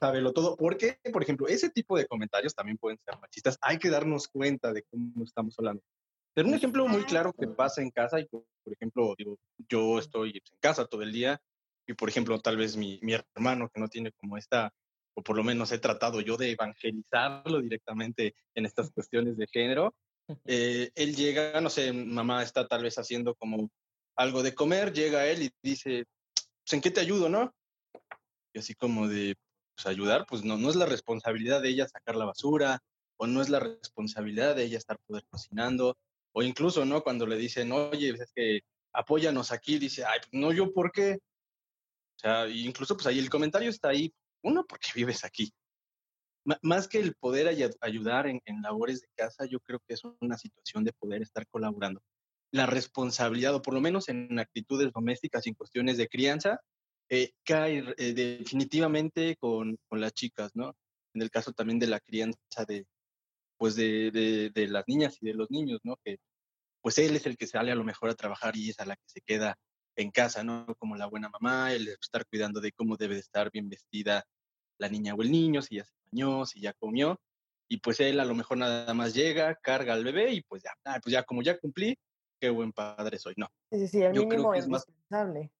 sabe 0.00 0.20
lo 0.20 0.32
todo. 0.32 0.56
Porque, 0.56 0.98
por 1.12 1.22
ejemplo, 1.22 1.46
ese 1.46 1.70
tipo 1.70 1.96
de 1.96 2.06
comentarios 2.06 2.52
también 2.52 2.78
pueden 2.78 2.98
ser 3.04 3.16
machistas. 3.20 3.58
Hay 3.60 3.78
que 3.78 3.90
darnos 3.90 4.26
cuenta 4.26 4.72
de 4.72 4.82
cómo 4.90 5.22
estamos 5.22 5.54
hablando. 5.56 5.84
Pero 6.34 6.48
un 6.48 6.54
ejemplo 6.54 6.88
muy 6.88 7.04
claro 7.04 7.32
que 7.32 7.46
pasa 7.46 7.80
en 7.80 7.92
casa, 7.92 8.18
y 8.18 8.24
por, 8.24 8.44
por 8.64 8.72
ejemplo, 8.72 9.14
digo, 9.16 9.38
yo 9.68 10.00
estoy 10.00 10.30
en 10.30 10.58
casa 10.58 10.84
todo 10.84 11.02
el 11.02 11.12
día 11.12 11.40
y 11.86 11.94
por 11.94 12.08
ejemplo, 12.08 12.40
tal 12.40 12.56
vez 12.56 12.76
mi, 12.76 12.98
mi 13.02 13.14
hermano 13.14 13.68
que 13.68 13.80
no 13.80 13.88
tiene 13.88 14.12
como 14.12 14.36
esta, 14.36 14.72
o 15.14 15.22
por 15.22 15.36
lo 15.36 15.44
menos 15.44 15.70
he 15.72 15.78
tratado 15.78 16.20
yo 16.20 16.36
de 16.36 16.52
evangelizarlo 16.52 17.60
directamente 17.60 18.34
en 18.54 18.66
estas 18.66 18.90
cuestiones 18.90 19.36
de 19.36 19.46
género, 19.46 19.94
eh, 20.46 20.90
él 20.94 21.14
llega, 21.14 21.60
no 21.60 21.70
sé, 21.70 21.92
mamá 21.92 22.42
está 22.42 22.66
tal 22.66 22.82
vez 22.82 22.98
haciendo 22.98 23.34
como 23.34 23.70
algo 24.16 24.42
de 24.42 24.54
comer, 24.54 24.92
llega 24.92 25.26
él 25.26 25.42
y 25.42 25.50
dice, 25.62 26.04
pues, 26.34 26.72
¿en 26.72 26.80
qué 26.80 26.90
te 26.90 27.00
ayudo, 27.00 27.28
no? 27.28 27.52
Y 28.54 28.58
así 28.58 28.74
como 28.74 29.08
de, 29.08 29.34
pues 29.76 29.86
ayudar, 29.86 30.24
pues 30.28 30.44
no, 30.44 30.56
no 30.56 30.70
es 30.70 30.76
la 30.76 30.86
responsabilidad 30.86 31.60
de 31.60 31.70
ella 31.70 31.88
sacar 31.88 32.16
la 32.16 32.24
basura, 32.24 32.80
o 33.16 33.26
no 33.26 33.42
es 33.42 33.48
la 33.48 33.60
responsabilidad 33.60 34.56
de 34.56 34.64
ella 34.64 34.78
estar 34.78 34.98
poder 35.06 35.24
cocinando, 35.28 35.96
o 36.32 36.42
incluso, 36.42 36.84
¿no? 36.84 37.02
Cuando 37.02 37.26
le 37.26 37.36
dicen, 37.36 37.70
oye, 37.72 38.10
es 38.10 38.32
que 38.34 38.60
apóyanos 38.92 39.52
aquí, 39.52 39.78
dice, 39.78 40.04
ay, 40.04 40.20
pues, 40.20 40.32
no, 40.32 40.52
yo, 40.52 40.72
¿por 40.72 40.90
qué? 40.92 41.18
Sea, 42.24 42.48
incluso 42.48 42.96
pues 42.96 43.06
ahí 43.06 43.18
el 43.18 43.28
comentario 43.28 43.68
está 43.68 43.90
ahí, 43.90 44.10
uno, 44.42 44.64
porque 44.66 44.88
vives 44.94 45.24
aquí. 45.24 45.52
más 46.62 46.88
que 46.88 46.98
el 46.98 47.14
poder 47.16 47.48
ayudar 47.80 48.26
en, 48.26 48.40
labores 48.62 49.02
de 49.02 49.08
casa, 49.14 49.44
yo 49.44 49.60
creo 49.60 49.78
que 49.86 49.92
es 49.92 50.02
una 50.20 50.38
situación 50.38 50.84
de 50.84 50.94
poder 50.94 51.20
estar 51.20 51.46
colaborando. 51.48 52.00
la 52.50 52.66
responsabilidad, 52.66 53.54
o 53.54 53.62
por 53.62 53.74
lo 53.74 53.80
menos 53.80 54.08
en 54.08 54.38
actitudes 54.38 54.92
domésticas 54.92 55.46
y 55.46 55.50
en 55.50 55.54
cuestiones 55.56 55.98
de 55.98 56.08
crianza, 56.08 56.60
eh, 57.10 57.32
cae 57.44 57.84
eh, 57.98 58.14
definitivamente 58.14 59.36
con, 59.36 59.76
con, 59.88 60.00
las 60.00 60.14
chicas, 60.14 60.52
¿no? 60.54 60.74
En 61.14 61.22
el 61.22 61.30
caso 61.30 61.52
también 61.52 61.78
de 61.78 61.88
la 61.88 62.00
crianza 62.00 62.64
de, 62.66 62.86
pues 63.58 63.76
de, 63.76 64.10
de, 64.12 64.50
de, 64.50 64.68
las 64.68 64.84
niñas 64.88 65.18
y 65.20 65.26
de 65.26 65.34
los 65.34 65.50
niños, 65.50 65.80
¿no? 65.84 65.98
Que 66.04 66.18
pues 66.80 66.96
él 66.98 67.16
es 67.16 67.26
el 67.26 67.36
que 67.36 67.46
sale 67.46 67.72
a 67.72 67.74
lo 67.74 67.84
mejor 67.84 68.10
a 68.10 68.14
trabajar 68.14 68.56
y 68.56 68.70
es 68.70 68.80
a 68.80 68.86
la 68.86 68.96
que 68.96 69.08
se 69.08 69.20
queda 69.20 69.58
en 69.96 70.10
casa, 70.10 70.42
¿no? 70.42 70.66
Como 70.78 70.96
la 70.96 71.06
buena 71.06 71.28
mamá, 71.28 71.72
el 71.72 71.88
estar 71.88 72.26
cuidando 72.26 72.60
de 72.60 72.72
cómo 72.72 72.96
debe 72.96 73.14
de 73.14 73.20
estar 73.20 73.50
bien 73.50 73.68
vestida 73.68 74.24
la 74.78 74.88
niña 74.88 75.14
o 75.14 75.22
el 75.22 75.30
niño, 75.30 75.62
si 75.62 75.76
ya 75.76 75.84
se 75.84 75.94
bañó, 76.10 76.46
si 76.46 76.60
ya 76.60 76.72
comió, 76.72 77.20
y 77.68 77.78
pues 77.78 78.00
él 78.00 78.20
a 78.20 78.24
lo 78.24 78.34
mejor 78.34 78.58
nada 78.58 78.92
más 78.94 79.14
llega, 79.14 79.54
carga 79.56 79.94
al 79.94 80.04
bebé 80.04 80.32
y 80.32 80.42
pues 80.42 80.62
ya, 80.62 80.72
ah, 80.84 80.98
pues 81.02 81.12
ya 81.12 81.22
como 81.22 81.42
ya 81.42 81.58
cumplí, 81.58 81.96
qué 82.40 82.50
buen 82.50 82.72
padre 82.72 83.18
soy, 83.18 83.34
no. 83.36 83.48
Sí, 83.70 83.88
sí, 83.88 84.02
el 84.02 84.12
mínimo 84.12 84.54
es 84.54 84.66
indispensable. 84.66 85.50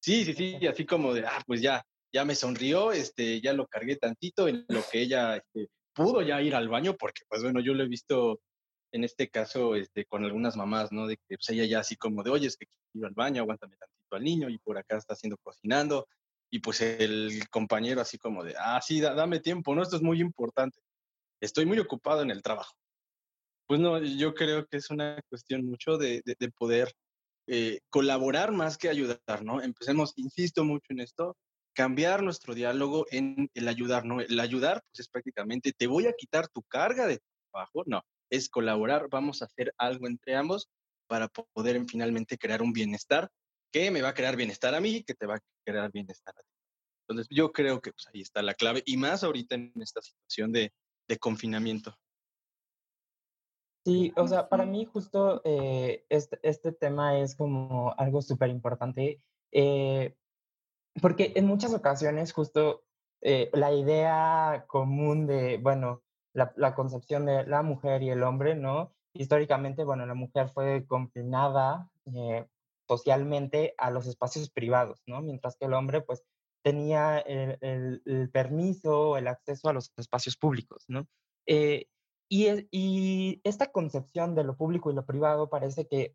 Sí, 0.00 0.24
sí, 0.24 0.34
sí, 0.34 0.66
así 0.66 0.86
como 0.86 1.12
de, 1.12 1.26
ah, 1.26 1.42
pues 1.46 1.60
ya, 1.60 1.82
ya 2.12 2.24
me 2.24 2.34
sonrió, 2.34 2.92
este, 2.92 3.40
ya 3.40 3.52
lo 3.52 3.66
cargué 3.66 3.96
tantito 3.96 4.46
en 4.46 4.64
lo 4.68 4.82
que 4.90 5.00
ella 5.02 5.36
este, 5.36 5.70
pudo 5.92 6.22
ya 6.22 6.40
ir 6.40 6.54
al 6.54 6.68
baño, 6.68 6.94
porque 6.96 7.22
pues 7.28 7.42
bueno, 7.42 7.60
yo 7.60 7.74
lo 7.74 7.82
he 7.82 7.88
visto 7.88 8.40
en 8.92 9.04
este 9.04 9.28
caso 9.28 9.74
este, 9.74 10.04
con 10.04 10.24
algunas 10.24 10.56
mamás, 10.56 10.92
¿no? 10.92 11.06
De 11.06 11.16
que 11.16 11.36
pues 11.36 11.48
ella 11.50 11.64
ya 11.64 11.80
así 11.80 11.96
como 11.96 12.22
de, 12.22 12.30
oye, 12.30 12.46
es 12.46 12.56
que 12.56 12.66
quiero 12.92 13.08
al 13.08 13.14
baño, 13.14 13.42
aguántame 13.42 13.76
tantito 13.76 14.16
al 14.16 14.24
niño 14.24 14.48
y 14.48 14.58
por 14.58 14.78
acá 14.78 14.96
está 14.96 15.14
haciendo 15.14 15.36
cocinando. 15.38 16.06
Y 16.50 16.60
pues 16.60 16.80
el 16.80 17.46
compañero 17.50 18.00
así 18.00 18.16
como 18.18 18.42
de, 18.42 18.54
ah, 18.58 18.80
sí, 18.80 19.00
dame 19.00 19.40
tiempo, 19.40 19.74
¿no? 19.74 19.82
Esto 19.82 19.96
es 19.96 20.02
muy 20.02 20.20
importante. 20.20 20.80
Estoy 21.40 21.66
muy 21.66 21.78
ocupado 21.78 22.22
en 22.22 22.30
el 22.30 22.42
trabajo. 22.42 22.74
Pues 23.66 23.80
no, 23.80 24.02
yo 24.02 24.34
creo 24.34 24.66
que 24.66 24.78
es 24.78 24.90
una 24.90 25.20
cuestión 25.28 25.66
mucho 25.66 25.98
de, 25.98 26.22
de, 26.24 26.50
poder 26.52 26.90
eh, 27.46 27.80
colaborar 27.90 28.50
más 28.50 28.78
que 28.78 28.88
ayudar, 28.88 29.44
¿no? 29.44 29.60
Empecemos, 29.60 30.14
insisto 30.16 30.64
mucho 30.64 30.86
en 30.88 31.00
esto, 31.00 31.36
cambiar 31.74 32.22
nuestro 32.22 32.54
diálogo 32.54 33.04
en 33.10 33.50
el 33.52 33.68
ayudar, 33.68 34.06
¿no? 34.06 34.22
El 34.22 34.40
ayudar, 34.40 34.82
pues 34.90 35.00
es 35.00 35.08
prácticamente, 35.08 35.72
te 35.72 35.86
voy 35.86 36.06
a 36.06 36.14
quitar 36.14 36.48
tu 36.48 36.62
carga 36.62 37.06
de 37.06 37.20
trabajo, 37.52 37.84
no, 37.86 38.02
es 38.30 38.48
colaborar, 38.48 39.08
vamos 39.10 39.42
a 39.42 39.46
hacer 39.46 39.72
algo 39.78 40.06
entre 40.06 40.36
ambos 40.36 40.68
para 41.06 41.28
poder 41.28 41.82
finalmente 41.88 42.38
crear 42.38 42.62
un 42.62 42.72
bienestar 42.72 43.30
que 43.72 43.90
me 43.90 44.02
va 44.02 44.10
a 44.10 44.14
crear 44.14 44.36
bienestar 44.36 44.74
a 44.74 44.80
mí, 44.80 45.02
que 45.02 45.14
te 45.14 45.26
va 45.26 45.36
a 45.36 45.40
crear 45.64 45.90
bienestar 45.90 46.34
a 46.36 46.42
ti. 46.42 46.48
Entonces, 47.06 47.26
yo 47.30 47.52
creo 47.52 47.80
que 47.80 47.92
pues, 47.92 48.06
ahí 48.12 48.20
está 48.20 48.42
la 48.42 48.54
clave, 48.54 48.82
y 48.84 48.96
más 48.96 49.24
ahorita 49.24 49.54
en 49.54 49.72
esta 49.76 50.02
situación 50.02 50.52
de, 50.52 50.72
de 51.08 51.18
confinamiento. 51.18 51.94
Sí, 53.84 54.12
o 54.16 54.28
sea, 54.28 54.48
para 54.48 54.66
mí 54.66 54.84
justo 54.84 55.40
eh, 55.44 56.04
este, 56.10 56.38
este, 56.42 56.72
tema 56.72 57.18
es 57.18 57.34
como 57.34 57.94
algo 57.96 58.20
súper 58.20 58.50
importante, 58.50 59.22
eh, 59.50 60.14
porque 61.00 61.32
en 61.36 61.46
muchas 61.46 61.72
ocasiones 61.72 62.32
justo 62.32 62.84
eh, 63.22 63.48
la 63.54 63.72
idea 63.72 64.66
común 64.68 65.26
de, 65.26 65.56
bueno, 65.56 66.02
la, 66.56 66.74
concepción 66.74 67.26
de 67.26 67.46
la 67.46 67.62
mujer 67.62 68.02
y 68.02 68.10
el 68.10 68.22
hombre, 68.22 68.54
¿no? 68.54 68.92
Históricamente, 69.12 69.84
bueno, 69.84 70.06
la 70.06 70.14
mujer 70.14 70.50
fue 70.50 70.86
confinada 70.86 71.90
eh, 72.06 72.46
socialmente 72.86 73.74
a 73.78 73.90
los 73.90 74.06
espacios 74.06 74.50
privados, 74.50 75.02
¿no? 75.06 75.20
Mientras 75.20 75.56
que 75.56 75.66
el 75.66 75.74
hombre, 75.74 76.00
pues, 76.00 76.24
tenía 76.62 77.18
el, 77.18 78.00
el, 78.04 78.30
permiso, 78.30 79.16
el 79.16 79.28
acceso 79.28 79.68
a 79.68 79.72
los 79.72 79.92
espacios 79.96 80.36
públicos, 80.36 80.84
¿no? 80.88 81.06
Eh, 81.46 81.86
y, 82.28 82.46
y 82.70 83.40
esta 83.44 83.72
concepción 83.72 84.34
de 84.34 84.44
lo 84.44 84.56
público 84.56 84.90
y 84.90 84.94
lo 84.94 85.06
privado 85.06 85.48
parece 85.48 85.86
que 85.86 86.14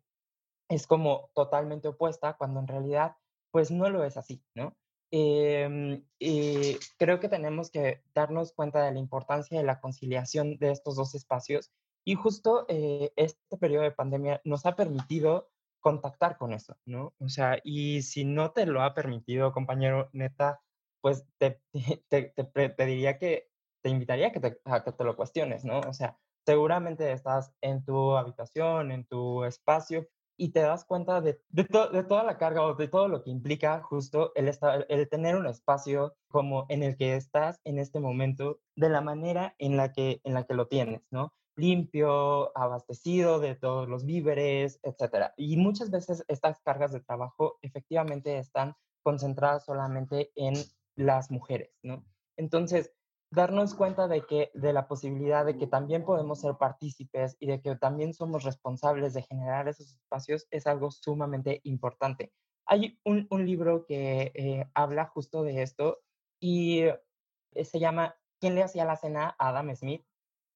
es 0.68 0.86
como 0.86 1.30
totalmente 1.34 1.88
opuesta, 1.88 2.36
cuando 2.36 2.60
en 2.60 2.68
realidad, 2.68 3.16
pues, 3.50 3.70
no 3.70 3.90
lo 3.90 4.04
es 4.04 4.16
así, 4.16 4.42
¿no? 4.54 4.76
Eh, 5.16 6.02
y 6.18 6.76
creo 6.98 7.20
que 7.20 7.28
tenemos 7.28 7.70
que 7.70 8.02
darnos 8.16 8.52
cuenta 8.52 8.84
de 8.84 8.90
la 8.90 8.98
importancia 8.98 9.56
de 9.56 9.64
la 9.64 9.80
conciliación 9.80 10.56
de 10.56 10.72
estos 10.72 10.96
dos 10.96 11.14
espacios 11.14 11.70
y 12.04 12.16
justo 12.16 12.66
eh, 12.68 13.12
este 13.14 13.56
periodo 13.56 13.84
de 13.84 13.92
pandemia 13.92 14.40
nos 14.42 14.66
ha 14.66 14.74
permitido 14.74 15.52
contactar 15.78 16.36
con 16.36 16.52
eso, 16.52 16.76
¿no? 16.84 17.14
O 17.20 17.28
sea, 17.28 17.60
y 17.62 18.02
si 18.02 18.24
no 18.24 18.50
te 18.50 18.66
lo 18.66 18.82
ha 18.82 18.92
permitido, 18.92 19.52
compañero, 19.52 20.10
neta, 20.12 20.60
pues 21.00 21.24
te, 21.38 21.60
te, 22.08 22.32
te 22.34 22.44
pediría 22.70 23.16
que, 23.16 23.48
te 23.84 23.90
invitaría 23.90 24.28
a 24.28 24.32
que 24.32 24.40
te, 24.40 24.60
a 24.64 24.82
que 24.82 24.90
te 24.90 25.04
lo 25.04 25.14
cuestiones, 25.14 25.64
¿no? 25.64 25.78
O 25.78 25.92
sea, 25.92 26.18
seguramente 26.44 27.12
estás 27.12 27.52
en 27.60 27.84
tu 27.84 28.16
habitación, 28.16 28.90
en 28.90 29.04
tu 29.06 29.44
espacio, 29.44 30.08
y 30.36 30.50
te 30.50 30.60
das 30.60 30.84
cuenta 30.84 31.20
de, 31.20 31.40
de, 31.50 31.64
toda 31.64 32.24
la 32.24 32.38
carga 32.38 32.62
o 32.62 32.74
de 32.74 32.88
todo 32.88 33.08
lo 33.08 33.22
que 33.22 33.30
implica 33.30 33.80
justo 33.82 34.32
el, 34.34 34.48
estar, 34.48 34.86
el 34.88 35.08
tener 35.08 35.36
un 35.36 35.46
espacio 35.46 36.16
como 36.28 36.66
en 36.68 36.82
el 36.82 36.96
que 36.96 37.16
estás 37.16 37.60
en 37.64 37.78
este 37.78 38.00
momento 38.00 38.60
de 38.76 38.88
la 38.88 39.00
manera 39.00 39.54
en 39.58 39.76
la 39.76 39.92
que, 39.92 40.20
en 40.24 40.34
la 40.34 40.44
que 40.44 40.54
lo 40.54 40.66
tienes, 40.66 41.02
¿no? 41.10 41.32
Limpio, 41.56 42.56
abastecido 42.58 43.38
de 43.38 43.54
todos 43.54 43.88
los 43.88 44.04
víveres, 44.04 44.80
etc. 44.82 45.32
Y 45.36 45.56
muchas 45.56 45.90
veces 45.90 46.24
estas 46.26 46.60
cargas 46.62 46.92
de 46.92 47.00
trabajo 47.00 47.58
efectivamente 47.62 48.38
están 48.38 48.74
concentradas 49.02 49.64
solamente 49.64 50.32
en 50.34 50.54
las 50.96 51.30
mujeres, 51.30 51.70
¿no? 51.82 52.04
Entonces, 52.36 52.92
darnos 53.34 53.74
cuenta 53.74 54.08
de 54.08 54.22
que 54.22 54.50
de 54.54 54.72
la 54.72 54.86
posibilidad 54.86 55.44
de 55.44 55.56
que 55.56 55.66
también 55.66 56.04
podemos 56.04 56.40
ser 56.40 56.56
partícipes 56.56 57.36
y 57.40 57.46
de 57.46 57.60
que 57.60 57.76
también 57.76 58.14
somos 58.14 58.44
responsables 58.44 59.14
de 59.14 59.22
generar 59.22 59.68
esos 59.68 59.92
espacios 59.92 60.46
es 60.50 60.66
algo 60.66 60.90
sumamente 60.90 61.60
importante. 61.64 62.32
Hay 62.66 62.98
un, 63.04 63.26
un 63.30 63.44
libro 63.44 63.84
que 63.86 64.32
eh, 64.34 64.66
habla 64.74 65.06
justo 65.06 65.42
de 65.42 65.62
esto 65.62 66.00
y 66.40 66.82
eh, 66.82 67.64
se 67.64 67.78
llama 67.78 68.16
¿Quién 68.40 68.54
le 68.54 68.62
hacía 68.62 68.84
la 68.84 68.96
cena 68.96 69.34
a 69.38 69.48
Adam 69.48 69.74
Smith? 69.74 70.04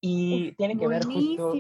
Y 0.01 0.53
tiene 0.53 0.79
que 0.79 0.87
ver 0.87 1.05
justo, 1.05 1.55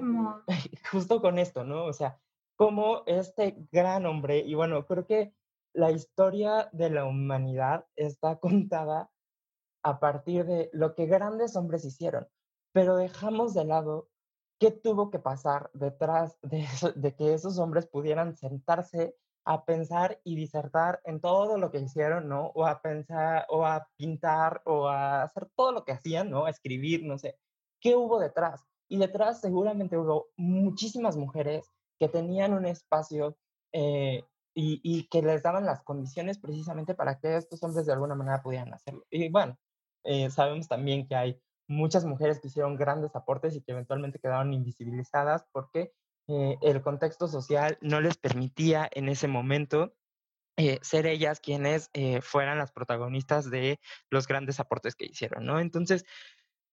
justo 0.93 1.21
con 1.21 1.39
esto, 1.39 1.65
¿no? 1.65 1.85
O 1.85 1.93
sea, 1.93 2.21
como 2.57 3.03
este 3.07 3.57
gran 3.73 4.07
hombre, 4.07 4.39
y 4.39 4.55
bueno, 4.55 4.87
creo 4.87 5.07
que 5.07 5.35
la 5.75 5.91
historia 5.91 6.69
de 6.73 6.91
la 6.91 7.05
humanidad 7.05 7.87
está 7.97 8.39
contada 8.41 9.11
a 9.83 10.01
partir 10.01 10.45
de 10.45 10.71
lo 10.73 10.95
que 10.95 11.07
grandes 11.07 11.57
hombres 11.57 11.85
hicieron, 11.85 12.29
pero 12.73 12.97
dejamos 12.97 13.55
de 13.55 13.65
lado 13.65 14.09
qué 14.59 14.71
tuvo 14.71 15.11
que 15.11 15.19
pasar 15.19 15.71
detrás 15.73 16.39
de, 16.43 16.67
de 16.97 17.15
que 17.15 17.35
esos 17.35 17.59
hombres 17.59 17.87
pudieran 17.87 18.37
sentarse 18.37 19.17
a 19.45 19.65
pensar 19.65 20.21
y 20.25 20.37
disertar 20.37 21.01
en 21.05 21.23
todo 21.23 21.57
lo 21.57 21.71
que 21.71 21.79
hicieron, 21.79 22.29
¿no? 22.29 22.49
O 22.49 22.67
a 22.67 22.83
pensar, 22.83 23.47
o 23.49 23.65
a 23.65 23.89
pintar, 23.97 24.61
o 24.67 24.89
a 24.89 25.23
hacer 25.23 25.49
todo 25.57 25.73
lo 25.73 25.87
que 25.87 25.93
hacían, 25.93 26.29
¿no? 26.29 26.45
A 26.45 26.51
escribir, 26.51 27.03
no 27.05 27.17
sé. 27.17 27.39
¿Qué 27.81 27.97
hubo 27.97 28.21
detrás? 28.21 28.63
Y 28.89 28.99
detrás 28.99 29.41
seguramente 29.41 29.97
hubo 29.97 30.27
muchísimas 30.37 31.17
mujeres 31.17 31.71
que 31.99 32.09
tenían 32.09 32.53
un 32.53 32.67
espacio 32.67 33.39
eh, 33.73 34.23
y, 34.55 34.81
y, 34.83 35.09
que 35.09 35.23
les 35.23 35.43
daban 35.43 35.65
las 35.65 35.83
condiciones 35.83 36.39
precisamente 36.39 36.95
para 36.95 37.19
que 37.19 37.37
estos 37.37 37.63
hombres 37.63 37.87
de 37.87 37.93
alguna 37.95 38.15
manera 38.15 38.43
pudieran 38.43 38.75
hacerlo. 38.75 39.05
Y 39.11 39.31
bueno, 39.31 39.57
eh, 40.09 40.31
sabemos 40.31 40.69
también 40.69 41.07
que 41.07 41.15
hay 41.15 41.39
muchas 41.69 42.07
mujeres 42.07 42.41
que 42.41 42.49
hicieron 42.49 42.77
grandes 42.77 43.15
aportes 43.15 43.55
y 43.55 43.61
que 43.61 43.73
eventualmente 43.73 44.19
quedaron 44.19 44.55
invisibilizadas 44.55 45.45
porque 45.53 45.93
eh, 46.29 46.57
el 46.63 46.81
contexto 46.81 47.29
social 47.29 47.77
no 47.83 48.01
les 48.01 48.17
permitía 48.17 48.89
en 48.91 49.11
ese 49.11 49.29
momento 49.29 49.95
eh, 50.57 50.79
ser 50.81 51.07
ellas 51.07 51.41
quienes 51.41 51.91
fueran 52.23 52.59
las 52.59 52.73
protagonistas 52.73 53.51
de 53.51 53.79
los 54.11 54.27
grandes 54.27 54.61
aportes 54.61 54.97
que 54.97 55.05
hicieron, 55.05 55.45
¿no? 55.45 55.61
Entonces, 55.61 56.05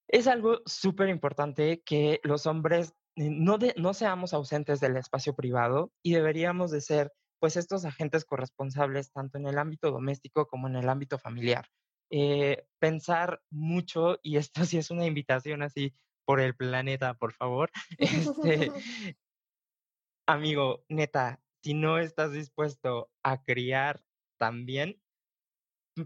es 0.08 0.26
algo 0.26 0.60
súper 0.64 1.10
importante 1.10 1.82
que 1.84 2.20
los 2.24 2.46
hombres 2.46 2.94
no, 3.16 3.58
no 3.76 3.94
seamos 3.94 4.32
ausentes 4.32 4.80
del 4.80 4.96
espacio 4.96 5.34
privado 5.34 5.92
y 6.02 6.14
deberíamos 6.14 6.70
de 6.70 6.80
ser 6.80 7.12
pues 7.38 7.56
estos 7.56 7.84
agentes 7.84 8.24
corresponsables 8.24 9.12
tanto 9.12 9.36
en 9.36 9.46
el 9.46 9.58
ámbito 9.58 9.90
doméstico 9.90 10.46
como 10.46 10.68
en 10.68 10.76
el 10.76 10.88
ámbito 10.88 11.18
familiar. 11.18 11.66
Eh, 12.10 12.66
pensar 12.78 13.42
mucho, 13.50 14.18
y 14.22 14.36
esto 14.36 14.64
sí 14.64 14.78
es 14.78 14.90
una 14.90 15.06
invitación 15.06 15.62
así 15.62 15.94
por 16.24 16.40
el 16.40 16.54
planeta, 16.54 17.14
por 17.14 17.32
favor. 17.32 17.70
Este, 17.98 18.70
amigo, 20.28 20.84
neta, 20.88 21.40
si 21.62 21.74
no 21.74 21.98
estás 21.98 22.32
dispuesto 22.32 23.10
a 23.22 23.42
criar 23.42 24.02
también, 24.38 25.00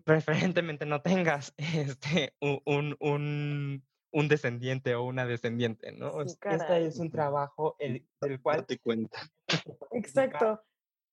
preferentemente 0.04 0.86
no 0.86 1.02
tengas 1.02 1.54
este, 1.56 2.34
un, 2.40 2.96
un, 3.00 3.84
un 4.12 4.28
descendiente 4.28 4.94
o 4.94 5.02
una 5.02 5.26
descendiente, 5.26 5.92
¿no? 5.92 6.22
este 6.22 6.86
es 6.86 6.98
un 6.98 7.10
trabajo 7.10 7.76
el, 7.80 8.06
del 8.20 8.40
cual... 8.40 8.66
cuenta. 8.82 9.18
Exacto 9.90 10.62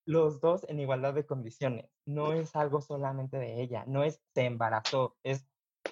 los 0.08 0.40
dos 0.40 0.64
en 0.70 0.80
igualdad 0.80 1.12
de 1.12 1.26
condiciones. 1.26 1.90
No 2.06 2.32
es 2.32 2.56
algo 2.56 2.80
solamente 2.80 3.36
de 3.36 3.60
ella, 3.60 3.84
no 3.86 4.04
es 4.04 4.22
se 4.34 4.46
embarazó, 4.46 5.18
es 5.22 5.46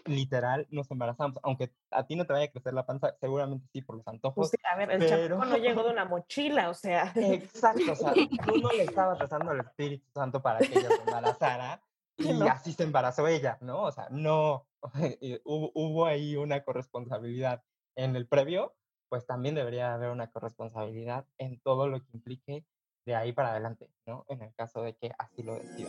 literal 0.07 0.66
nos 0.70 0.90
embarazamos. 0.90 1.38
Aunque 1.42 1.74
a 1.90 2.07
ti 2.07 2.16
no 2.16 2.24
te 2.24 2.33
vaya 2.33 2.46
a 2.46 2.50
crecer 2.50 2.72
la 2.72 2.87
panza, 2.87 3.14
seguramente 3.20 3.68
sí 3.74 3.83
por 3.83 3.96
los 3.96 4.09
antojos. 4.09 4.50
Pues 4.50 4.64
a 4.72 4.76
ver, 4.76 4.90
el 4.90 5.00
pero... 5.00 5.44
no 5.44 5.57
llegó 5.59 5.83
de 5.83 5.90
una 5.90 6.07
mochila, 6.07 6.70
o 6.70 6.74
sea. 6.74 7.12
Exacto, 7.14 7.92
o 7.92 7.94
sea, 7.94 8.14
tú 8.46 8.57
no 8.57 8.70
le 8.70 8.85
estabas 8.85 9.18
rezando 9.18 9.50
al 9.50 9.61
Espíritu 9.61 10.07
Santo 10.14 10.40
para 10.40 10.61
que 10.61 10.79
ella 10.79 10.88
se 10.88 11.02
embarazara 11.02 11.83
y 12.16 12.42
así 12.48 12.72
se 12.72 12.85
embarazó 12.85 13.29
ella, 13.29 13.59
¿no? 13.61 13.83
O 13.83 13.92
sea, 13.92 14.09
no, 14.11 14.66
eh, 15.20 15.42
hubo, 15.44 15.72
hubo 15.74 16.07
ahí 16.07 16.37
una 16.37 16.64
corresponsabilidad 16.64 17.62
en 17.96 18.16
el 18.16 18.26
previo, 18.26 18.74
pues 19.11 19.26
también 19.26 19.55
debería 19.55 19.92
haber 19.92 20.09
una 20.09 20.31
corresponsabilidad 20.31 21.26
en 21.37 21.61
todo 21.61 21.87
lo 21.87 22.00
que 22.00 22.09
implique 22.14 22.64
de 23.07 23.14
ahí 23.14 23.33
para 23.33 23.53
adelante, 23.53 23.88
¿no? 24.05 24.25
En 24.29 24.42
el 24.42 24.53
caso 24.55 24.83
de 24.83 24.95
que 24.95 25.12
así 25.16 25.42
lo 25.45 25.55
decida. 25.55 25.88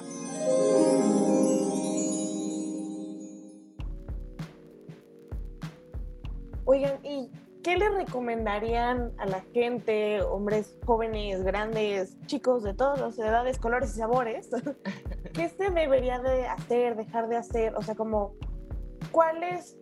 Oigan, 6.66 7.04
¿y 7.04 7.32
qué 7.64 7.76
le 7.76 7.90
recomendarían 7.90 9.14
a 9.18 9.26
la 9.26 9.42
gente, 9.54 10.22
hombres 10.22 10.78
jóvenes, 10.86 11.44
grandes, 11.44 12.16
chicos 12.28 12.64
de 12.64 12.76
todas 12.76 13.00
las 13.00 13.18
edades, 13.18 13.58
colores 13.58 13.96
y 13.96 14.00
sabores? 14.00 14.50
¿Qué 15.34 15.50
se 15.50 15.72
debería 15.72 16.20
de 16.20 16.48
hacer, 16.48 16.96
dejar 16.96 17.30
de 17.30 17.38
hacer? 17.38 17.74
O 17.76 17.82
sea, 17.82 17.96
como, 17.96 18.36
¿cuáles 19.12 19.76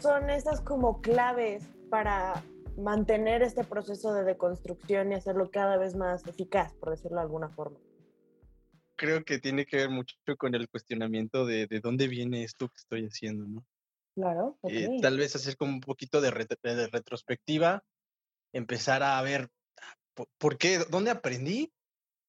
son 0.00 0.30
esas 0.30 0.60
como 0.62 1.00
claves 1.00 1.68
para 1.90 2.42
mantener 2.76 3.42
este 3.42 3.64
proceso 3.64 4.12
de 4.14 4.24
deconstrucción 4.24 5.12
y 5.12 5.14
hacerlo 5.14 5.50
cada 5.50 5.76
vez 5.76 5.94
más 5.94 6.26
eficaz, 6.26 6.74
por 6.74 6.90
decirlo 6.90 7.16
de 7.16 7.22
alguna 7.22 7.48
forma? 7.48 7.78
Creo 8.96 9.24
que 9.24 9.38
tiene 9.38 9.66
que 9.66 9.76
ver 9.78 9.90
mucho 9.90 10.14
con 10.38 10.54
el 10.54 10.68
cuestionamiento 10.68 11.44
de, 11.44 11.66
de 11.66 11.80
dónde 11.80 12.08
viene 12.08 12.44
esto 12.44 12.68
que 12.68 12.78
estoy 12.78 13.06
haciendo, 13.06 13.46
¿no? 13.46 13.64
Claro. 14.14 14.58
Eh, 14.64 14.98
tal 15.00 15.16
vez 15.16 15.34
hacer 15.36 15.56
como 15.56 15.72
un 15.72 15.80
poquito 15.80 16.20
de, 16.20 16.30
retrospectiva, 16.30 17.82
empezar 18.52 19.02
a 19.02 19.20
ver 19.22 19.48
por, 20.38 20.58
qué, 20.58 20.78
dónde 20.90 21.10
aprendí 21.10 21.72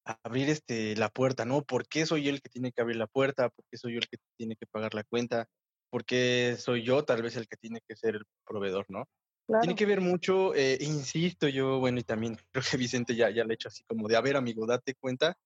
a 0.06 0.18
abrir 0.24 0.50
este, 0.50 0.96
la 0.96 1.10
puerta, 1.10 1.46
¿no? 1.46 1.64
¿Por 1.64 1.88
qué 1.88 2.06
soy 2.06 2.24
yo 2.24 2.30
el 2.32 2.42
que 2.42 2.50
tiene 2.50 2.72
que 2.72 2.82
abrir 2.82 2.98
la 2.98 3.08
puerta? 3.08 3.50
¿Por 3.50 3.66
qué 3.70 3.78
soy 3.78 3.94
yo 3.94 4.00
el 4.00 4.08
que 4.08 4.18
tiene 4.38 4.56
que 4.56 4.66
pagar 4.66 4.94
la 4.94 5.04
cuenta? 5.04 5.48
¿Por 5.90 6.06
qué 6.06 6.56
soy 6.58 6.84
yo 6.84 7.04
tal 7.04 7.22
vez 7.22 7.36
el 7.36 7.48
que 7.48 7.58
tiene 7.58 7.82
que 7.88 7.96
ser 7.96 8.16
el 8.16 8.24
proveedor, 8.46 8.86
¿no? 8.90 9.06
Tiene 9.46 9.76
que 9.76 9.86
ver 9.86 10.02
mucho, 10.02 10.56
eh, 10.56 10.78
insisto 10.82 11.48
yo, 11.48 11.80
bueno, 11.80 12.00
y 12.00 12.04
también 12.04 12.38
creo 12.52 12.64
que 12.70 12.78
Vicente 12.78 13.16
ya, 13.16 13.30
ya 13.30 13.44
le 13.44 13.54
ha 13.54 13.56
hecho 13.56 13.68
así 13.68 13.84
como 13.84 14.08
de, 14.08 14.16
a 14.16 14.22
ver, 14.22 14.38
amigo, 14.38 14.66
date 14.66 14.96
cuenta 14.96 15.38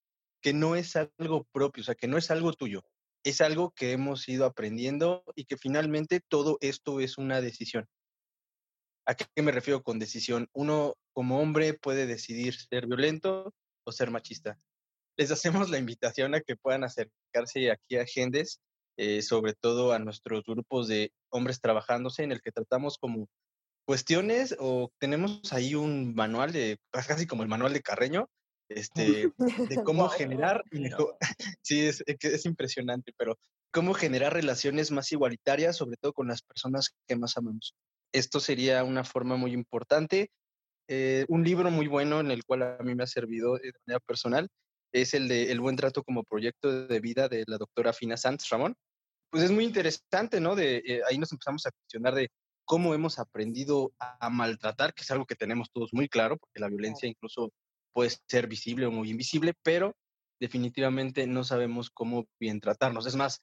que 0.41 0.53
no 0.53 0.75
es 0.75 0.95
algo 0.95 1.45
propio, 1.51 1.81
o 1.81 1.83
sea, 1.83 1.95
que 1.95 2.07
no 2.07 2.17
es 2.17 2.29
algo 2.29 2.53
tuyo 2.53 2.83
es 3.27 3.41
algo 3.41 3.71
que 3.71 3.91
hemos 3.91 4.27
ido 4.29 4.45
aprendiendo 4.45 5.23
y 5.35 5.43
que 5.43 5.57
finalmente 5.57 6.21
todo 6.21 6.57
esto 6.61 7.01
es 7.01 7.17
una 7.17 7.41
decisión. 7.41 7.85
¿A 9.05 9.15
qué 9.15 9.41
me 9.41 9.51
refiero 9.51 9.83
con 9.83 9.99
decisión? 9.99 10.47
Uno 10.53 10.95
como 11.11 11.41
hombre 11.41 11.73
puede 11.73 12.07
decidir 12.07 12.55
ser 12.55 12.87
violento 12.87 13.53
o 13.85 13.91
ser 13.91 14.11
machista. 14.11 14.57
Les 15.17 15.29
hacemos 15.29 15.69
la 15.69 15.77
invitación 15.77 16.35
a 16.35 16.41
que 16.41 16.55
puedan 16.55 16.85
acercarse 16.85 17.69
aquí 17.69 17.97
a 17.97 18.05
Gendes, 18.05 18.61
eh, 18.97 19.21
sobre 19.21 19.53
todo 19.53 19.91
a 19.91 19.99
nuestros 19.99 20.43
grupos 20.43 20.87
de 20.87 21.11
hombres 21.29 21.59
trabajándose, 21.59 22.23
en 22.23 22.31
el 22.31 22.41
que 22.41 22.53
tratamos 22.53 22.97
como 22.97 23.27
cuestiones 23.87 24.53
o 24.59 24.91
tenemos 24.99 25.53
ahí 25.53 25.73
un 25.73 26.13
manual 26.13 26.51
de, 26.51 26.77
casi 26.91 27.25
como 27.25 27.43
el 27.43 27.49
manual 27.49 27.71
de 27.71 27.81
Carreño, 27.81 28.29
este, 28.69 29.31
de 29.37 29.37
cómo 29.85 30.09
generar, 30.09 30.61
sí, 31.61 31.85
es, 31.85 32.03
es 32.05 32.45
impresionante, 32.45 33.13
pero 33.17 33.39
cómo 33.71 33.93
generar 33.93 34.33
relaciones 34.33 34.91
más 34.91 35.09
igualitarias, 35.13 35.77
sobre 35.77 35.95
todo 35.95 36.11
con 36.11 36.27
las 36.27 36.41
personas 36.41 36.95
que 37.07 37.15
más 37.15 37.37
amamos. 37.37 37.75
Esto 38.11 38.41
sería 38.41 38.83
una 38.83 39.05
forma 39.05 39.37
muy 39.37 39.53
importante. 39.53 40.31
Eh, 40.89 41.25
un 41.29 41.43
libro 41.43 41.71
muy 41.71 41.87
bueno 41.87 42.19
en 42.19 42.31
el 42.31 42.43
cual 42.43 42.63
a 42.63 42.83
mí 42.83 42.93
me 42.93 43.03
ha 43.03 43.07
servido 43.07 43.55
de 43.55 43.71
manera 43.85 43.99
personal 44.05 44.49
es 44.93 45.13
el 45.13 45.27
de 45.27 45.51
El 45.51 45.59
buen 45.59 45.75
trato 45.75 46.03
como 46.03 46.23
proyecto 46.23 46.87
de 46.87 46.99
vida 46.99 47.27
de 47.27 47.43
la 47.47 47.57
doctora 47.57 47.93
Fina 47.93 48.17
Sanz 48.17 48.49
Ramón. 48.49 48.75
Pues 49.29 49.43
es 49.43 49.51
muy 49.51 49.65
interesante, 49.65 50.39
¿no? 50.39 50.55
De, 50.55 50.77
eh, 50.77 51.01
ahí 51.09 51.17
nos 51.17 51.31
empezamos 51.31 51.65
a 51.65 51.71
cuestionar 51.71 52.15
de 52.15 52.29
cómo 52.67 52.93
hemos 52.93 53.17
aprendido 53.17 53.93
a 53.97 54.29
maltratar, 54.29 54.93
que 54.93 55.03
es 55.03 55.09
algo 55.09 55.25
que 55.25 55.35
tenemos 55.35 55.71
todos 55.71 55.93
muy 55.93 56.09
claro, 56.09 56.37
porque 56.37 56.59
la 56.59 56.67
violencia 56.67 57.07
incluso 57.07 57.53
puede 57.93 58.11
ser 58.27 58.47
visible 58.47 58.85
o 58.85 58.91
muy 58.91 59.09
invisible, 59.09 59.53
pero 59.63 59.95
definitivamente 60.39 61.25
no 61.27 61.45
sabemos 61.45 61.89
cómo 61.89 62.27
bien 62.39 62.59
tratarnos. 62.59 63.07
Es 63.07 63.15
más, 63.15 63.41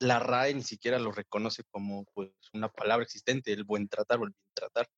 la 0.00 0.20
RAE 0.20 0.54
ni 0.54 0.62
siquiera 0.62 0.98
lo 0.98 1.12
reconoce 1.12 1.64
como 1.70 2.06
pues, 2.14 2.30
una 2.54 2.70
palabra 2.70 3.04
existente, 3.04 3.52
el 3.52 3.64
buen 3.64 3.88
tratar 3.88 4.20
o 4.20 4.24
el 4.24 4.30
bien 4.30 4.50
tratar. 4.54 4.88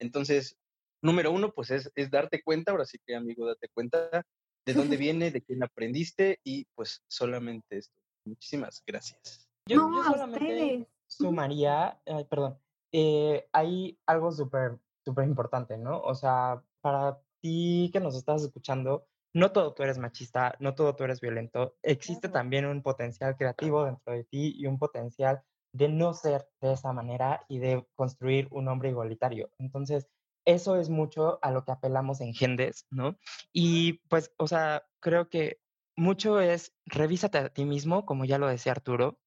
Entonces, 0.00 0.56
número 1.02 1.32
uno, 1.32 1.52
pues 1.52 1.70
es, 1.70 1.92
es 1.94 2.10
darte 2.10 2.42
cuenta, 2.42 2.72
ahora 2.72 2.86
sí 2.86 2.98
que 3.06 3.14
amigo, 3.14 3.46
date 3.46 3.68
cuenta 3.74 4.24
de 4.64 4.72
dónde 4.72 4.96
viene, 4.96 5.30
de 5.30 5.42
quién 5.42 5.62
aprendiste 5.62 6.40
y 6.42 6.64
pues 6.74 7.02
solamente 7.08 7.76
esto. 7.76 7.94
Muchísimas 8.24 8.82
gracias. 8.86 9.46
Yo, 9.68 9.78
solamente 10.02 10.88
sumaría, 11.06 12.00
perdón, 12.30 12.58
eh, 12.92 13.48
hay 13.52 13.98
algo 14.06 14.32
súper, 14.32 14.78
súper 15.04 15.26
importante, 15.26 15.78
¿no? 15.78 16.00
O 16.00 16.14
sea, 16.14 16.62
para 16.80 17.20
ti 17.40 17.90
que 17.92 18.00
nos 18.00 18.14
estás 18.14 18.42
escuchando, 18.42 19.06
no 19.34 19.52
todo 19.52 19.72
tú 19.74 19.82
eres 19.82 19.98
machista, 19.98 20.54
no 20.60 20.74
todo 20.74 20.94
tú 20.94 21.04
eres 21.04 21.20
violento. 21.20 21.76
Existe 21.82 22.28
también 22.28 22.66
un 22.66 22.82
potencial 22.82 23.36
creativo 23.36 23.84
dentro 23.84 24.12
de 24.12 24.24
ti 24.24 24.54
y 24.56 24.66
un 24.66 24.78
potencial 24.78 25.42
de 25.72 25.88
no 25.88 26.12
ser 26.12 26.46
de 26.60 26.74
esa 26.74 26.92
manera 26.92 27.44
y 27.48 27.58
de 27.58 27.86
construir 27.94 28.48
un 28.50 28.68
hombre 28.68 28.90
igualitario. 28.90 29.50
Entonces, 29.58 30.06
eso 30.44 30.76
es 30.76 30.90
mucho 30.90 31.38
a 31.42 31.50
lo 31.50 31.64
que 31.64 31.72
apelamos 31.72 32.20
en 32.20 32.34
Gendes, 32.34 32.86
¿no? 32.90 33.16
Y 33.52 33.94
pues, 34.08 34.34
o 34.36 34.46
sea, 34.46 34.84
creo 35.00 35.28
que 35.28 35.60
mucho 35.96 36.40
es 36.40 36.74
revísate 36.84 37.38
a 37.38 37.48
ti 37.48 37.64
mismo, 37.64 38.04
como 38.04 38.24
ya 38.24 38.38
lo 38.38 38.48
decía 38.48 38.72
Arturo. 38.72 39.18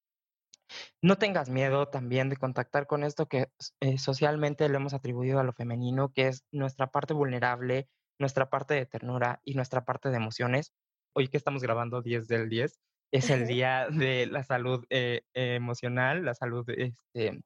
No 1.02 1.16
tengas 1.18 1.48
miedo 1.48 1.88
también 1.88 2.28
de 2.28 2.36
contactar 2.36 2.86
con 2.86 3.04
esto 3.04 3.26
que 3.26 3.50
eh, 3.80 3.98
socialmente 3.98 4.68
le 4.68 4.76
hemos 4.76 4.94
atribuido 4.94 5.38
a 5.38 5.44
lo 5.44 5.52
femenino, 5.52 6.12
que 6.12 6.28
es 6.28 6.44
nuestra 6.52 6.90
parte 6.90 7.14
vulnerable, 7.14 7.88
nuestra 8.18 8.50
parte 8.50 8.74
de 8.74 8.86
ternura 8.86 9.40
y 9.44 9.54
nuestra 9.54 9.84
parte 9.84 10.10
de 10.10 10.16
emociones. 10.16 10.72
Hoy 11.14 11.28
que 11.28 11.36
estamos 11.36 11.62
grabando 11.62 12.02
10 12.02 12.28
del 12.28 12.48
10, 12.48 12.78
es 13.12 13.30
el 13.30 13.46
día 13.46 13.88
de 13.90 14.26
la 14.26 14.42
salud 14.42 14.84
eh, 14.90 15.22
emocional, 15.32 16.24
la 16.24 16.34
salud 16.34 16.68
este, 16.68 17.40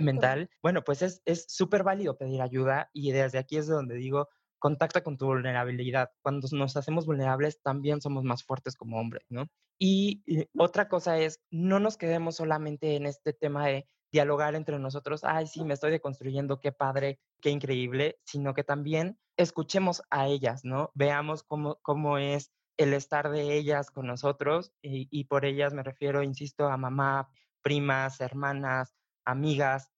mental. 0.00 0.50
Bueno, 0.62 0.82
pues 0.82 1.02
es 1.02 1.44
súper 1.48 1.82
válido 1.84 2.18
pedir 2.18 2.42
ayuda 2.42 2.90
y 2.92 3.12
desde 3.12 3.38
aquí 3.38 3.56
es 3.56 3.66
donde 3.66 3.94
digo, 3.94 4.28
contacta 4.58 5.02
con 5.02 5.16
tu 5.16 5.26
vulnerabilidad. 5.26 6.10
Cuando 6.22 6.48
nos 6.52 6.76
hacemos 6.76 7.06
vulnerables, 7.06 7.60
también 7.62 8.00
somos 8.00 8.24
más 8.24 8.44
fuertes 8.44 8.76
como 8.76 8.98
hombres, 8.98 9.24
¿no? 9.28 9.46
Y, 9.78 10.22
y 10.26 10.46
otra 10.58 10.88
cosa 10.88 11.18
es, 11.18 11.40
no 11.50 11.78
nos 11.80 11.96
quedemos 11.96 12.36
solamente 12.36 12.96
en 12.96 13.06
este 13.06 13.32
tema 13.32 13.66
de 13.66 13.88
dialogar 14.10 14.54
entre 14.54 14.78
nosotros, 14.78 15.22
ay, 15.24 15.46
sí, 15.46 15.64
me 15.64 15.74
estoy 15.74 15.90
deconstruyendo, 15.90 16.60
qué 16.60 16.72
padre, 16.72 17.20
qué 17.40 17.50
increíble, 17.50 18.18
sino 18.24 18.54
que 18.54 18.64
también 18.64 19.18
escuchemos 19.36 20.02
a 20.10 20.26
ellas, 20.26 20.64
¿no? 20.64 20.90
Veamos 20.94 21.42
cómo, 21.42 21.78
cómo 21.82 22.18
es 22.18 22.50
el 22.78 22.94
estar 22.94 23.30
de 23.30 23.56
ellas 23.56 23.90
con 23.90 24.06
nosotros 24.06 24.72
y, 24.82 25.24
por 25.24 25.44
ellas 25.44 25.74
me 25.74 25.82
refiero, 25.82 26.22
insisto, 26.22 26.68
a 26.68 26.76
mamá, 26.76 27.28
primas, 27.60 28.20
hermanas, 28.20 28.94
amigas, 29.24 29.90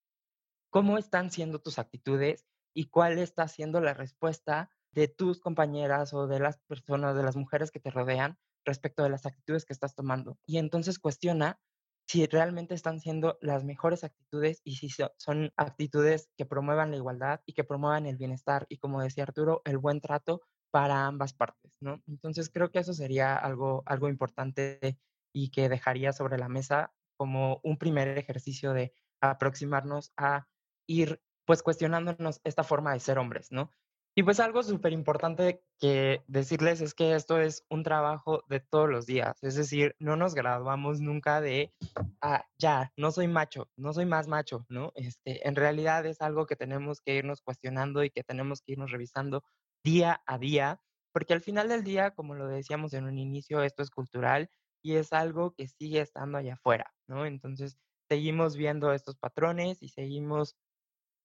cómo 0.71 0.99
están 0.99 1.31
siendo 1.31 1.61
tus 1.61 1.79
actitudes 1.79 2.47
y 2.81 2.87
cuál 2.87 3.19
está 3.19 3.47
siendo 3.47 3.83
la 3.83 3.93
respuesta 3.93 4.71
de 4.95 5.07
tus 5.07 5.39
compañeras 5.39 6.15
o 6.15 6.27
de 6.27 6.41
las 6.41 6.61
personas, 6.61 7.15
de 7.15 7.23
las 7.23 7.37
mujeres 7.37 7.71
que 7.71 7.79
te 7.79 7.91
rodean 7.91 8.39
respecto 8.65 9.03
de 9.03 9.11
las 9.11 9.27
actitudes 9.27 9.67
que 9.67 9.75
estás 9.75 9.95
tomando. 9.95 10.39
Y 10.47 10.57
entonces 10.57 10.99
cuestiona 10.99 11.61
si 12.09 12.25
realmente 12.25 12.75
están 12.75 12.99
siendo 12.99 13.37
las 13.43 13.65
mejores 13.65 14.03
actitudes 14.03 14.63
y 14.65 14.77
si 14.77 14.89
son 15.19 15.53
actitudes 15.57 16.31
que 16.39 16.47
promuevan 16.47 16.91
la 16.91 16.97
igualdad 16.97 17.43
y 17.45 17.53
que 17.53 17.65
promuevan 17.65 18.07
el 18.07 18.17
bienestar 18.17 18.65
y 18.71 18.79
como 18.79 19.03
decía 19.03 19.25
Arturo, 19.25 19.61
el 19.67 19.77
buen 19.77 20.01
trato 20.01 20.41
para 20.71 21.05
ambas 21.05 21.35
partes, 21.35 21.77
¿no? 21.83 22.03
Entonces 22.07 22.49
creo 22.49 22.71
que 22.71 22.79
eso 22.79 22.95
sería 22.95 23.37
algo, 23.37 23.83
algo 23.85 24.09
importante 24.09 24.99
y 25.35 25.51
que 25.51 25.69
dejaría 25.69 26.15
sobre 26.15 26.39
la 26.39 26.49
mesa 26.49 26.95
como 27.19 27.61
un 27.63 27.77
primer 27.77 28.17
ejercicio 28.17 28.73
de 28.73 28.95
aproximarnos 29.21 30.15
a 30.17 30.47
ir 30.89 31.21
pues 31.51 31.65
cuestionándonos 31.65 32.41
esta 32.45 32.63
forma 32.63 32.93
de 32.93 33.01
ser 33.01 33.19
hombres, 33.19 33.51
¿no? 33.51 33.73
Y 34.15 34.23
pues 34.23 34.39
algo 34.39 34.63
súper 34.63 34.93
importante 34.93 35.65
que 35.81 36.23
decirles 36.29 36.81
es 36.81 36.95
que 36.95 37.17
esto 37.17 37.41
es 37.41 37.65
un 37.69 37.83
trabajo 37.83 38.45
de 38.49 38.61
todos 38.61 38.89
los 38.89 39.05
días, 39.05 39.37
es 39.43 39.57
decir, 39.57 39.97
no 39.99 40.15
nos 40.15 40.37
graduamos 40.37 41.01
nunca 41.01 41.41
de, 41.41 41.75
ah, 42.21 42.47
ya, 42.57 42.93
no 42.97 43.11
soy 43.11 43.27
macho, 43.27 43.69
no 43.77 43.93
soy 43.93 44.07
más 44.07 44.29
macho, 44.29 44.65
¿no? 44.69 44.93
Este, 44.95 45.45
en 45.49 45.57
realidad 45.57 46.07
es 46.07 46.21
algo 46.21 46.47
que 46.47 46.55
tenemos 46.55 47.01
que 47.01 47.17
irnos 47.17 47.41
cuestionando 47.41 48.05
y 48.05 48.11
que 48.11 48.23
tenemos 48.23 48.63
que 48.63 48.75
irnos 48.75 48.93
revisando 48.93 49.43
día 49.83 50.23
a 50.27 50.39
día, 50.39 50.81
porque 51.13 51.33
al 51.33 51.41
final 51.41 51.69
del 51.69 51.83
día, 51.83 52.13
como 52.13 52.37
lo 52.37 52.47
decíamos 52.47 52.93
en 52.95 53.07
un 53.07 53.19
inicio, 53.19 53.65
esto 53.65 53.83
es 53.83 53.91
cultural 53.91 54.53
y 54.85 54.95
es 54.95 55.13
algo 55.13 55.53
que 55.57 55.67
sigue 55.67 56.01
estando 56.01 56.39
allá 56.39 56.55
afuera, 56.55 56.95
¿no? 57.09 57.27
Entonces, 57.27 57.77
seguimos 58.09 58.57
viendo 58.57 58.93
estos 58.93 59.17
patrones 59.17 59.83
y 59.83 59.89
seguimos 59.89 60.55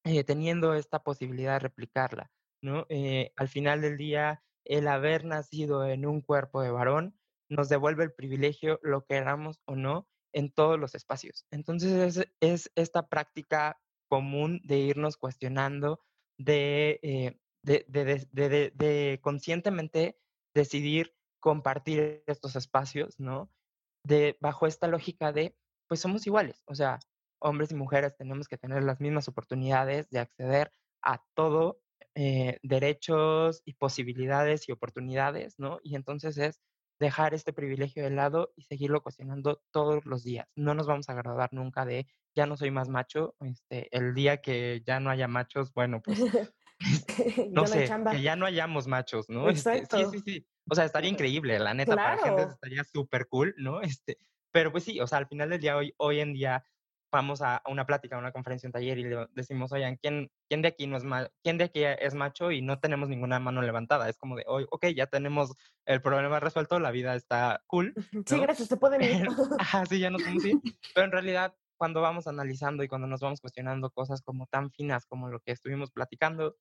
eh, 0.05 0.23
teniendo 0.23 0.75
esta 0.75 1.03
posibilidad 1.03 1.53
de 1.53 1.59
replicarla, 1.59 2.31
¿no? 2.61 2.85
Eh, 2.89 3.33
al 3.35 3.47
final 3.47 3.81
del 3.81 3.97
día, 3.97 4.43
el 4.63 4.87
haber 4.87 5.25
nacido 5.25 5.85
en 5.85 6.05
un 6.05 6.21
cuerpo 6.21 6.61
de 6.61 6.71
varón 6.71 7.19
nos 7.49 7.69
devuelve 7.69 8.03
el 8.03 8.13
privilegio, 8.13 8.79
lo 8.83 9.05
queramos 9.05 9.61
o 9.65 9.75
no, 9.75 10.07
en 10.31 10.51
todos 10.51 10.79
los 10.79 10.93
espacios. 10.93 11.45
Entonces 11.51 12.17
es, 12.17 12.27
es 12.39 12.71
esta 12.75 13.07
práctica 13.07 13.81
común 14.07 14.61
de 14.63 14.77
irnos 14.77 15.17
cuestionando, 15.17 16.01
de, 16.37 16.99
eh, 17.01 17.39
de, 17.63 17.85
de, 17.87 18.71
de, 18.75 19.19
conscientemente 19.21 20.19
decidir 20.53 21.15
compartir 21.39 22.23
estos 22.27 22.55
espacios, 22.55 23.19
¿no? 23.19 23.51
De, 24.03 24.37
bajo 24.39 24.67
esta 24.67 24.87
lógica 24.87 25.31
de, 25.31 25.55
pues 25.87 25.99
somos 25.99 26.27
iguales, 26.27 26.61
o 26.65 26.75
sea, 26.75 26.99
hombres 27.39 27.71
y 27.71 27.75
mujeres 27.75 28.15
tenemos 28.17 28.47
que 28.47 28.57
tener 28.57 28.83
las 28.83 28.99
mismas 28.99 29.27
oportunidades 29.27 30.09
de 30.09 30.19
acceder 30.19 30.71
a 31.01 31.21
todo, 31.33 31.79
eh, 32.15 32.59
derechos 32.63 33.61
y 33.65 33.73
posibilidades 33.73 34.67
y 34.67 34.71
oportunidades, 34.71 35.55
¿no? 35.57 35.79
Y 35.83 35.95
entonces 35.95 36.37
es 36.37 36.61
dejar 36.99 37.33
este 37.33 37.53
privilegio 37.53 38.03
de 38.03 38.09
lado 38.09 38.53
y 38.55 38.63
seguirlo 38.63 39.03
cuestionando 39.03 39.61
todos 39.71 40.05
los 40.05 40.23
días. 40.23 40.47
No 40.55 40.73
nos 40.73 40.87
vamos 40.87 41.09
a 41.09 41.13
graduar 41.13 41.51
nunca 41.51 41.85
de 41.85 42.07
ya 42.35 42.45
no 42.45 42.57
soy 42.57 42.71
más 42.71 42.89
macho. 42.89 43.35
Este, 43.41 43.95
el 43.95 44.13
día 44.13 44.41
que 44.41 44.81
ya 44.85 44.99
no 44.99 45.09
haya 45.09 45.27
machos, 45.27 45.73
bueno, 45.73 46.01
pues 46.01 46.19
no 47.51 47.67
sé, 47.67 47.89
que 48.11 48.21
ya 48.21 48.35
no 48.35 48.45
hayamos 48.45 48.87
machos, 48.87 49.29
¿no? 49.29 49.49
Este, 49.49 49.85
sí, 49.85 50.05
sí, 50.11 50.19
sí. 50.19 50.47
O 50.69 50.75
sea, 50.75 50.85
estaría 50.85 51.09
increíble, 51.15 51.59
la 51.59 51.73
neta, 51.73 51.95
para 51.95 52.17
gente 52.17 52.43
estaría 52.43 52.83
súper 52.83 53.27
cool, 53.27 53.53
¿no? 53.57 53.81
Este, 53.81 54.17
pero 54.51 54.71
pues 54.71 54.83
sí, 54.83 54.99
o 54.99 55.07
sea, 55.07 55.19
al 55.19 55.27
final 55.27 55.49
del 55.49 55.61
día, 55.61 55.77
hoy, 55.77 55.93
hoy 55.97 56.19
en 56.19 56.33
día, 56.33 56.65
vamos 57.15 57.41
a 57.41 57.61
una 57.67 57.85
plática, 57.85 58.17
a 58.17 58.19
una 58.19 58.33
conferencia, 58.33 58.67
un 58.67 58.73
taller 58.73 58.97
y 58.97 59.05
le 59.05 59.27
decimos, 59.31 59.71
oigan, 59.71 59.95
¿quién, 59.95 60.29
¿quién 60.49 60.61
de 60.61 60.67
aquí 60.67 60.85
no 60.85 60.97
es 60.97 61.03
quién 61.41 61.57
de 61.57 61.63
aquí 61.63 61.83
es 61.83 62.13
macho 62.13 62.51
y 62.51 62.61
no 62.61 62.79
tenemos 62.79 63.07
ninguna 63.07 63.39
mano 63.39 63.61
levantada? 63.61 64.09
Es 64.09 64.17
como 64.17 64.35
de, 64.35 64.43
hoy, 64.47 64.65
ok, 64.69 64.87
ya 64.87 65.07
tenemos 65.07 65.53
el 65.85 66.01
problema 66.01 66.41
resuelto, 66.41 66.77
la 66.79 66.91
vida 66.91 67.15
está 67.15 67.63
cool. 67.67 67.93
Sí, 68.25 68.37
gracias, 68.37 68.67
se 68.67 68.75
pueden 68.75 69.01
ir. 69.01 69.27
Ajá, 69.59 69.85
sí, 69.85 69.99
ya 69.99 70.09
nos 70.09 70.21
podemos 70.21 70.45
ir. 70.45 70.55
Pero 70.93 71.05
en 71.05 71.11
realidad, 71.13 71.55
cuando 71.77 72.01
vamos 72.01 72.27
analizando 72.27 72.83
y 72.83 72.89
cuando 72.89 73.07
nos 73.07 73.21
vamos 73.21 73.39
cuestionando 73.39 73.89
cosas 73.91 74.21
como 74.21 74.45
tan 74.47 74.71
finas 74.71 75.05
como 75.05 75.29
lo 75.29 75.39
que 75.39 75.53
estuvimos 75.53 75.91
platicando, 75.91 76.57